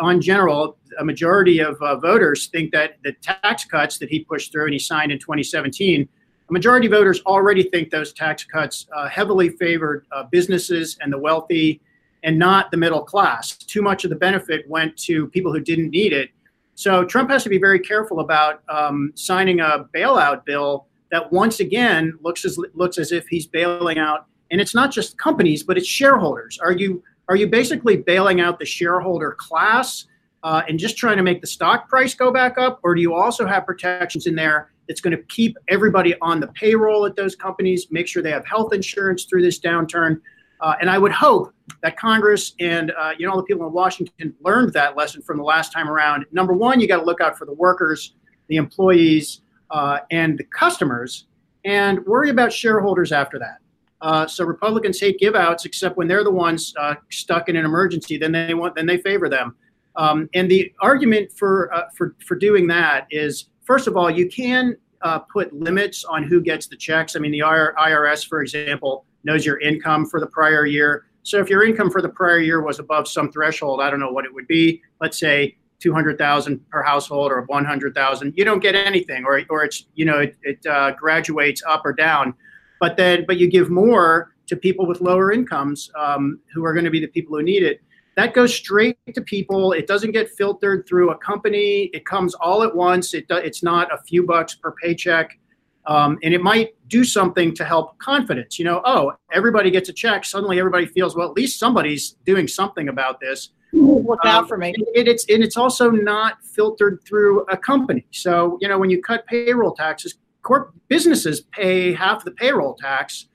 on 0.00 0.20
general, 0.20 0.76
a 0.98 1.04
majority 1.04 1.60
of 1.60 1.80
uh, 1.80 1.96
voters 1.96 2.46
think 2.46 2.72
that 2.72 2.98
the 3.04 3.12
tax 3.22 3.64
cuts 3.64 3.98
that 3.98 4.08
he 4.08 4.20
pushed 4.24 4.52
through 4.52 4.64
and 4.64 4.72
he 4.72 4.78
signed 4.78 5.12
in 5.12 5.18
2017, 5.18 6.08
a 6.48 6.52
majority 6.52 6.88
voters 6.88 7.20
already 7.26 7.62
think 7.62 7.90
those 7.90 8.12
tax 8.12 8.44
cuts 8.44 8.86
uh, 8.94 9.08
heavily 9.08 9.50
favored 9.50 10.06
uh, 10.12 10.24
businesses 10.24 10.98
and 11.00 11.12
the 11.12 11.18
wealthy 11.18 11.80
and 12.22 12.38
not 12.38 12.70
the 12.70 12.76
middle 12.76 13.02
class. 13.02 13.56
Too 13.56 13.82
much 13.82 14.04
of 14.04 14.10
the 14.10 14.16
benefit 14.16 14.68
went 14.68 14.96
to 14.98 15.28
people 15.28 15.52
who 15.52 15.60
didn't 15.60 15.90
need 15.90 16.12
it. 16.12 16.30
So 16.74 17.04
Trump 17.04 17.30
has 17.30 17.42
to 17.44 17.48
be 17.48 17.58
very 17.58 17.78
careful 17.78 18.20
about 18.20 18.62
um, 18.68 19.12
signing 19.14 19.60
a 19.60 19.86
bailout 19.94 20.44
bill 20.44 20.86
that 21.10 21.30
once 21.30 21.60
again 21.60 22.18
looks 22.22 22.44
as 22.44 22.58
looks 22.74 22.98
as 22.98 23.12
if 23.12 23.26
he's 23.28 23.46
bailing 23.46 23.98
out. 23.98 24.26
And 24.50 24.60
it's 24.60 24.74
not 24.74 24.90
just 24.90 25.18
companies, 25.18 25.62
but 25.62 25.76
it's 25.76 25.86
shareholders. 25.86 26.58
Are 26.58 26.72
you 26.72 27.02
are 27.28 27.36
you 27.36 27.46
basically 27.46 27.96
bailing 27.96 28.40
out 28.40 28.58
the 28.58 28.64
shareholder 28.64 29.32
class 29.32 30.06
uh, 30.42 30.62
and 30.68 30.78
just 30.78 30.96
trying 30.96 31.18
to 31.18 31.22
make 31.22 31.40
the 31.40 31.46
stock 31.46 31.88
price 31.88 32.14
go 32.14 32.32
back 32.32 32.58
up? 32.58 32.80
Or 32.82 32.94
do 32.94 33.00
you 33.00 33.14
also 33.14 33.46
have 33.46 33.64
protections 33.66 34.26
in 34.26 34.34
there 34.34 34.71
that's 34.92 35.00
going 35.00 35.16
to 35.16 35.22
keep 35.24 35.56
everybody 35.68 36.14
on 36.20 36.38
the 36.38 36.48
payroll 36.48 37.06
at 37.06 37.16
those 37.16 37.34
companies, 37.34 37.86
make 37.90 38.06
sure 38.06 38.22
they 38.22 38.30
have 38.30 38.44
health 38.44 38.74
insurance 38.74 39.24
through 39.24 39.40
this 39.40 39.58
downturn? 39.58 40.20
Uh, 40.60 40.74
and 40.82 40.90
I 40.90 40.98
would 40.98 41.12
hope 41.12 41.54
that 41.82 41.96
Congress 41.96 42.52
and 42.60 42.92
uh, 42.92 43.12
you 43.18 43.24
know 43.26 43.32
all 43.32 43.38
the 43.38 43.44
people 43.44 43.66
in 43.66 43.72
Washington 43.72 44.34
learned 44.44 44.74
that 44.74 44.94
lesson 44.94 45.22
from 45.22 45.38
the 45.38 45.44
last 45.44 45.72
time 45.72 45.88
around. 45.88 46.26
Number 46.30 46.52
one, 46.52 46.78
you 46.78 46.86
got 46.86 46.98
to 46.98 47.06
look 47.06 47.22
out 47.22 47.38
for 47.38 47.46
the 47.46 47.54
workers, 47.54 48.16
the 48.48 48.56
employees, 48.56 49.40
uh, 49.70 50.00
and 50.10 50.36
the 50.36 50.44
customers, 50.44 51.26
and 51.64 52.04
worry 52.04 52.28
about 52.28 52.52
shareholders 52.52 53.12
after 53.12 53.38
that. 53.38 53.56
Uh, 54.02 54.26
so 54.26 54.44
Republicans 54.44 55.00
hate 55.00 55.18
giveouts, 55.18 55.64
except 55.64 55.96
when 55.96 56.06
they're 56.06 56.22
the 56.22 56.30
ones 56.30 56.74
uh, 56.78 56.96
stuck 57.10 57.48
in 57.48 57.56
an 57.56 57.64
emergency. 57.64 58.18
Then 58.18 58.32
they 58.32 58.52
want, 58.52 58.74
then 58.74 58.84
they 58.84 58.98
favor 58.98 59.30
them. 59.30 59.56
Um, 59.96 60.28
and 60.34 60.50
the 60.50 60.70
argument 60.82 61.32
for 61.32 61.72
uh, 61.72 61.84
for 61.96 62.14
for 62.26 62.34
doing 62.34 62.66
that 62.66 63.06
is, 63.10 63.46
first 63.64 63.86
of 63.86 63.96
all, 63.96 64.10
you 64.10 64.28
can 64.28 64.76
uh, 65.02 65.20
put 65.20 65.52
limits 65.52 66.04
on 66.04 66.22
who 66.22 66.40
gets 66.40 66.66
the 66.66 66.76
checks. 66.76 67.16
I 67.16 67.18
mean, 67.18 67.32
the 67.32 67.40
IRS, 67.40 68.26
for 68.26 68.42
example, 68.42 69.04
knows 69.24 69.44
your 69.44 69.60
income 69.60 70.06
for 70.06 70.20
the 70.20 70.26
prior 70.26 70.66
year. 70.66 71.06
So 71.22 71.38
if 71.38 71.48
your 71.48 71.64
income 71.64 71.90
for 71.90 72.02
the 72.02 72.08
prior 72.08 72.38
year 72.38 72.62
was 72.62 72.78
above 72.78 73.06
some 73.06 73.30
threshold, 73.30 73.80
I 73.80 73.90
don't 73.90 74.00
know 74.00 74.10
what 74.10 74.24
it 74.24 74.34
would 74.34 74.48
be. 74.48 74.82
Let's 75.00 75.18
say 75.18 75.56
200,000 75.80 76.68
per 76.70 76.82
household 76.82 77.32
or 77.32 77.42
100,000, 77.42 78.34
you 78.36 78.44
don't 78.44 78.60
get 78.60 78.74
anything, 78.74 79.24
or 79.24 79.40
or 79.48 79.64
it's 79.64 79.86
you 79.94 80.04
know 80.04 80.20
it, 80.20 80.36
it 80.42 80.66
uh, 80.66 80.92
graduates 80.92 81.62
up 81.66 81.82
or 81.84 81.92
down 81.92 82.34
but 82.82 82.96
then 82.96 83.24
but 83.28 83.38
you 83.38 83.46
give 83.46 83.70
more 83.70 84.34
to 84.48 84.56
people 84.56 84.86
with 84.86 85.00
lower 85.00 85.30
incomes 85.30 85.88
um, 85.96 86.40
who 86.52 86.64
are 86.64 86.74
going 86.74 86.84
to 86.84 86.90
be 86.90 86.98
the 86.98 87.06
people 87.06 87.38
who 87.38 87.42
need 87.44 87.62
it 87.62 87.80
that 88.16 88.34
goes 88.34 88.54
straight 88.54 88.98
to 89.14 89.22
people. 89.22 89.72
It 89.72 89.86
doesn't 89.86 90.12
get 90.12 90.30
filtered 90.30 90.86
through 90.86 91.10
a 91.10 91.18
company. 91.18 91.90
It 91.94 92.04
comes 92.04 92.34
all 92.34 92.62
at 92.62 92.74
once. 92.74 93.14
It, 93.14 93.26
it's 93.30 93.62
not 93.62 93.92
a 93.92 94.02
few 94.02 94.26
bucks 94.26 94.54
per 94.54 94.72
paycheck. 94.82 95.38
Um, 95.86 96.18
and 96.22 96.32
it 96.32 96.42
might 96.42 96.76
do 96.86 97.02
something 97.02 97.54
to 97.56 97.64
help 97.64 97.98
confidence 97.98 98.56
you 98.56 98.64
know 98.64 98.82
oh 98.84 99.14
everybody 99.32 99.70
gets 99.70 99.88
a 99.88 99.92
check. 99.92 100.24
Suddenly 100.24 100.60
everybody 100.60 100.86
feels 100.86 101.16
well 101.16 101.28
at 101.28 101.34
least 101.34 101.58
somebody's 101.58 102.12
doing 102.24 102.46
something 102.46 102.88
about 102.88 103.18
this. 103.18 103.48
Look 103.72 104.20
out 104.24 104.42
um, 104.42 104.48
for 104.48 104.58
me. 104.58 104.74
it, 104.94 105.08
it's 105.08 105.24
and 105.28 105.42
it's 105.42 105.56
also 105.56 105.90
not 105.90 106.44
filtered 106.44 107.00
through 107.04 107.40
a 107.46 107.56
company. 107.56 108.06
So 108.12 108.58
you 108.60 108.68
know 108.68 108.78
when 108.78 108.90
you 108.90 109.02
cut 109.02 109.26
payroll 109.26 109.74
taxes 109.74 110.14
corp 110.42 110.72
businesses 110.88 111.40
pay 111.40 111.92
half 111.92 112.24
the 112.24 112.30
payroll 112.32 112.74
tax. 112.74 113.26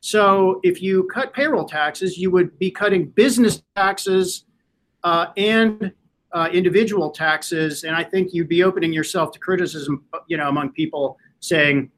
So 0.00 0.60
if 0.62 0.80
you 0.80 1.08
cut 1.12 1.32
payroll 1.32 1.64
taxes, 1.64 2.16
you 2.18 2.30
would 2.30 2.58
be 2.58 2.70
cutting 2.70 3.06
business 3.06 3.62
taxes 3.76 4.44
uh, 5.04 5.26
and 5.36 5.92
uh, 6.32 6.48
individual 6.52 7.10
taxes, 7.10 7.84
and 7.84 7.96
I 7.96 8.04
think 8.04 8.34
you'd 8.34 8.48
be 8.48 8.62
opening 8.62 8.92
yourself 8.92 9.32
to 9.32 9.38
criticism, 9.38 10.04
you 10.26 10.36
know, 10.36 10.48
among 10.48 10.70
people 10.72 11.16
saying 11.40 11.90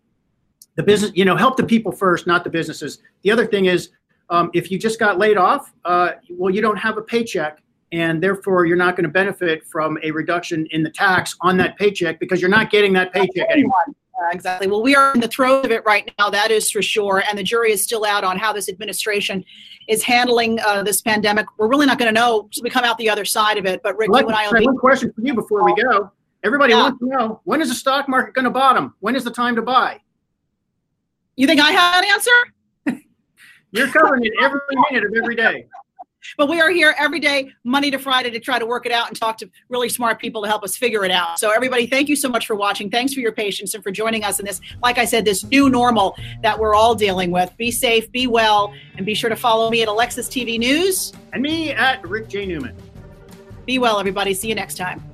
the 0.76 0.82
business, 0.82 1.10
you 1.14 1.24
know, 1.24 1.36
help 1.36 1.56
the 1.56 1.64
people 1.64 1.92
first, 1.92 2.26
not 2.26 2.44
the 2.44 2.50
businesses. 2.50 3.02
The 3.22 3.30
other 3.32 3.46
thing 3.46 3.66
is, 3.66 3.90
um, 4.30 4.50
if 4.54 4.70
you 4.70 4.78
just 4.78 5.00
got 5.00 5.18
laid 5.18 5.36
off, 5.36 5.72
uh, 5.84 6.12
well, 6.30 6.54
you 6.54 6.62
don't 6.62 6.76
have 6.76 6.96
a 6.96 7.02
paycheck, 7.02 7.60
and 7.90 8.22
therefore 8.22 8.66
you're 8.66 8.76
not 8.76 8.94
going 8.94 9.04
to 9.04 9.10
benefit 9.10 9.66
from 9.66 9.98
a 10.04 10.12
reduction 10.12 10.66
in 10.70 10.84
the 10.84 10.90
tax 10.90 11.36
on 11.40 11.56
that 11.56 11.76
paycheck 11.76 12.20
because 12.20 12.40
you're 12.40 12.50
not 12.50 12.70
getting 12.70 12.92
that 12.92 13.12
paycheck 13.12 13.48
anymore. 13.50 13.84
Uh, 14.20 14.28
exactly. 14.32 14.66
Well, 14.66 14.82
we 14.82 14.94
are 14.94 15.14
in 15.14 15.20
the 15.20 15.28
throes 15.28 15.64
of 15.64 15.70
it 15.70 15.82
right 15.86 16.12
now, 16.18 16.28
that 16.30 16.50
is 16.50 16.70
for 16.70 16.82
sure. 16.82 17.22
And 17.28 17.38
the 17.38 17.42
jury 17.42 17.72
is 17.72 17.82
still 17.82 18.04
out 18.04 18.22
on 18.22 18.38
how 18.38 18.52
this 18.52 18.68
administration 18.68 19.44
is 19.88 20.02
handling 20.02 20.60
uh, 20.60 20.82
this 20.82 21.00
pandemic. 21.00 21.46
We're 21.56 21.68
really 21.68 21.86
not 21.86 21.98
going 21.98 22.12
to 22.14 22.20
know 22.20 22.42
until 22.42 22.62
we 22.62 22.70
come 22.70 22.84
out 22.84 22.98
the 22.98 23.08
other 23.08 23.24
side 23.24 23.56
of 23.56 23.64
it. 23.64 23.80
But 23.82 23.96
Rick, 23.96 24.10
well, 24.10 24.20
you 24.20 24.28
and 24.28 24.36
I 24.36 24.50
will 24.50 24.64
One 24.64 24.76
question 24.76 25.12
for 25.12 25.22
you 25.22 25.34
before 25.34 25.64
we 25.64 25.74
go. 25.74 26.10
Everybody 26.42 26.72
yeah. 26.72 26.82
wants 26.82 26.98
to 27.00 27.06
know 27.06 27.40
when 27.44 27.62
is 27.62 27.68
the 27.68 27.74
stock 27.74 28.08
market 28.08 28.34
going 28.34 28.44
to 28.44 28.50
bottom? 28.50 28.94
When 29.00 29.16
is 29.16 29.24
the 29.24 29.30
time 29.30 29.56
to 29.56 29.62
buy? 29.62 30.00
You 31.36 31.46
think 31.46 31.60
I 31.60 31.70
have 31.70 32.02
an 32.02 32.10
answer? 32.10 33.02
You're 33.72 33.88
covering 33.88 34.24
it 34.24 34.32
every 34.42 34.60
minute 34.90 35.04
of 35.06 35.14
every 35.16 35.34
day. 35.34 35.66
But 36.36 36.48
we 36.48 36.60
are 36.60 36.70
here 36.70 36.94
every 36.98 37.20
day, 37.20 37.50
Monday 37.64 37.90
to 37.90 37.98
Friday, 37.98 38.30
to 38.30 38.40
try 38.40 38.58
to 38.58 38.66
work 38.66 38.86
it 38.86 38.92
out 38.92 39.08
and 39.08 39.18
talk 39.18 39.38
to 39.38 39.50
really 39.68 39.88
smart 39.88 40.18
people 40.18 40.42
to 40.42 40.48
help 40.48 40.62
us 40.62 40.76
figure 40.76 41.04
it 41.04 41.10
out. 41.10 41.38
So, 41.38 41.50
everybody, 41.50 41.86
thank 41.86 42.08
you 42.08 42.16
so 42.16 42.28
much 42.28 42.46
for 42.46 42.54
watching. 42.56 42.90
Thanks 42.90 43.14
for 43.14 43.20
your 43.20 43.32
patience 43.32 43.74
and 43.74 43.82
for 43.82 43.90
joining 43.90 44.24
us 44.24 44.40
in 44.40 44.46
this, 44.46 44.60
like 44.82 44.98
I 44.98 45.04
said, 45.04 45.24
this 45.24 45.44
new 45.44 45.68
normal 45.68 46.16
that 46.42 46.58
we're 46.58 46.74
all 46.74 46.94
dealing 46.94 47.30
with. 47.30 47.56
Be 47.56 47.70
safe, 47.70 48.10
be 48.12 48.26
well, 48.26 48.72
and 48.96 49.06
be 49.06 49.14
sure 49.14 49.30
to 49.30 49.36
follow 49.36 49.70
me 49.70 49.82
at 49.82 49.88
Alexis 49.88 50.28
TV 50.28 50.58
News. 50.58 51.12
And 51.32 51.42
me 51.42 51.70
at 51.70 52.06
Rick 52.06 52.28
J. 52.28 52.46
Newman. 52.46 52.76
Be 53.66 53.78
well, 53.78 53.98
everybody. 53.98 54.34
See 54.34 54.48
you 54.48 54.54
next 54.54 54.76
time. 54.76 55.09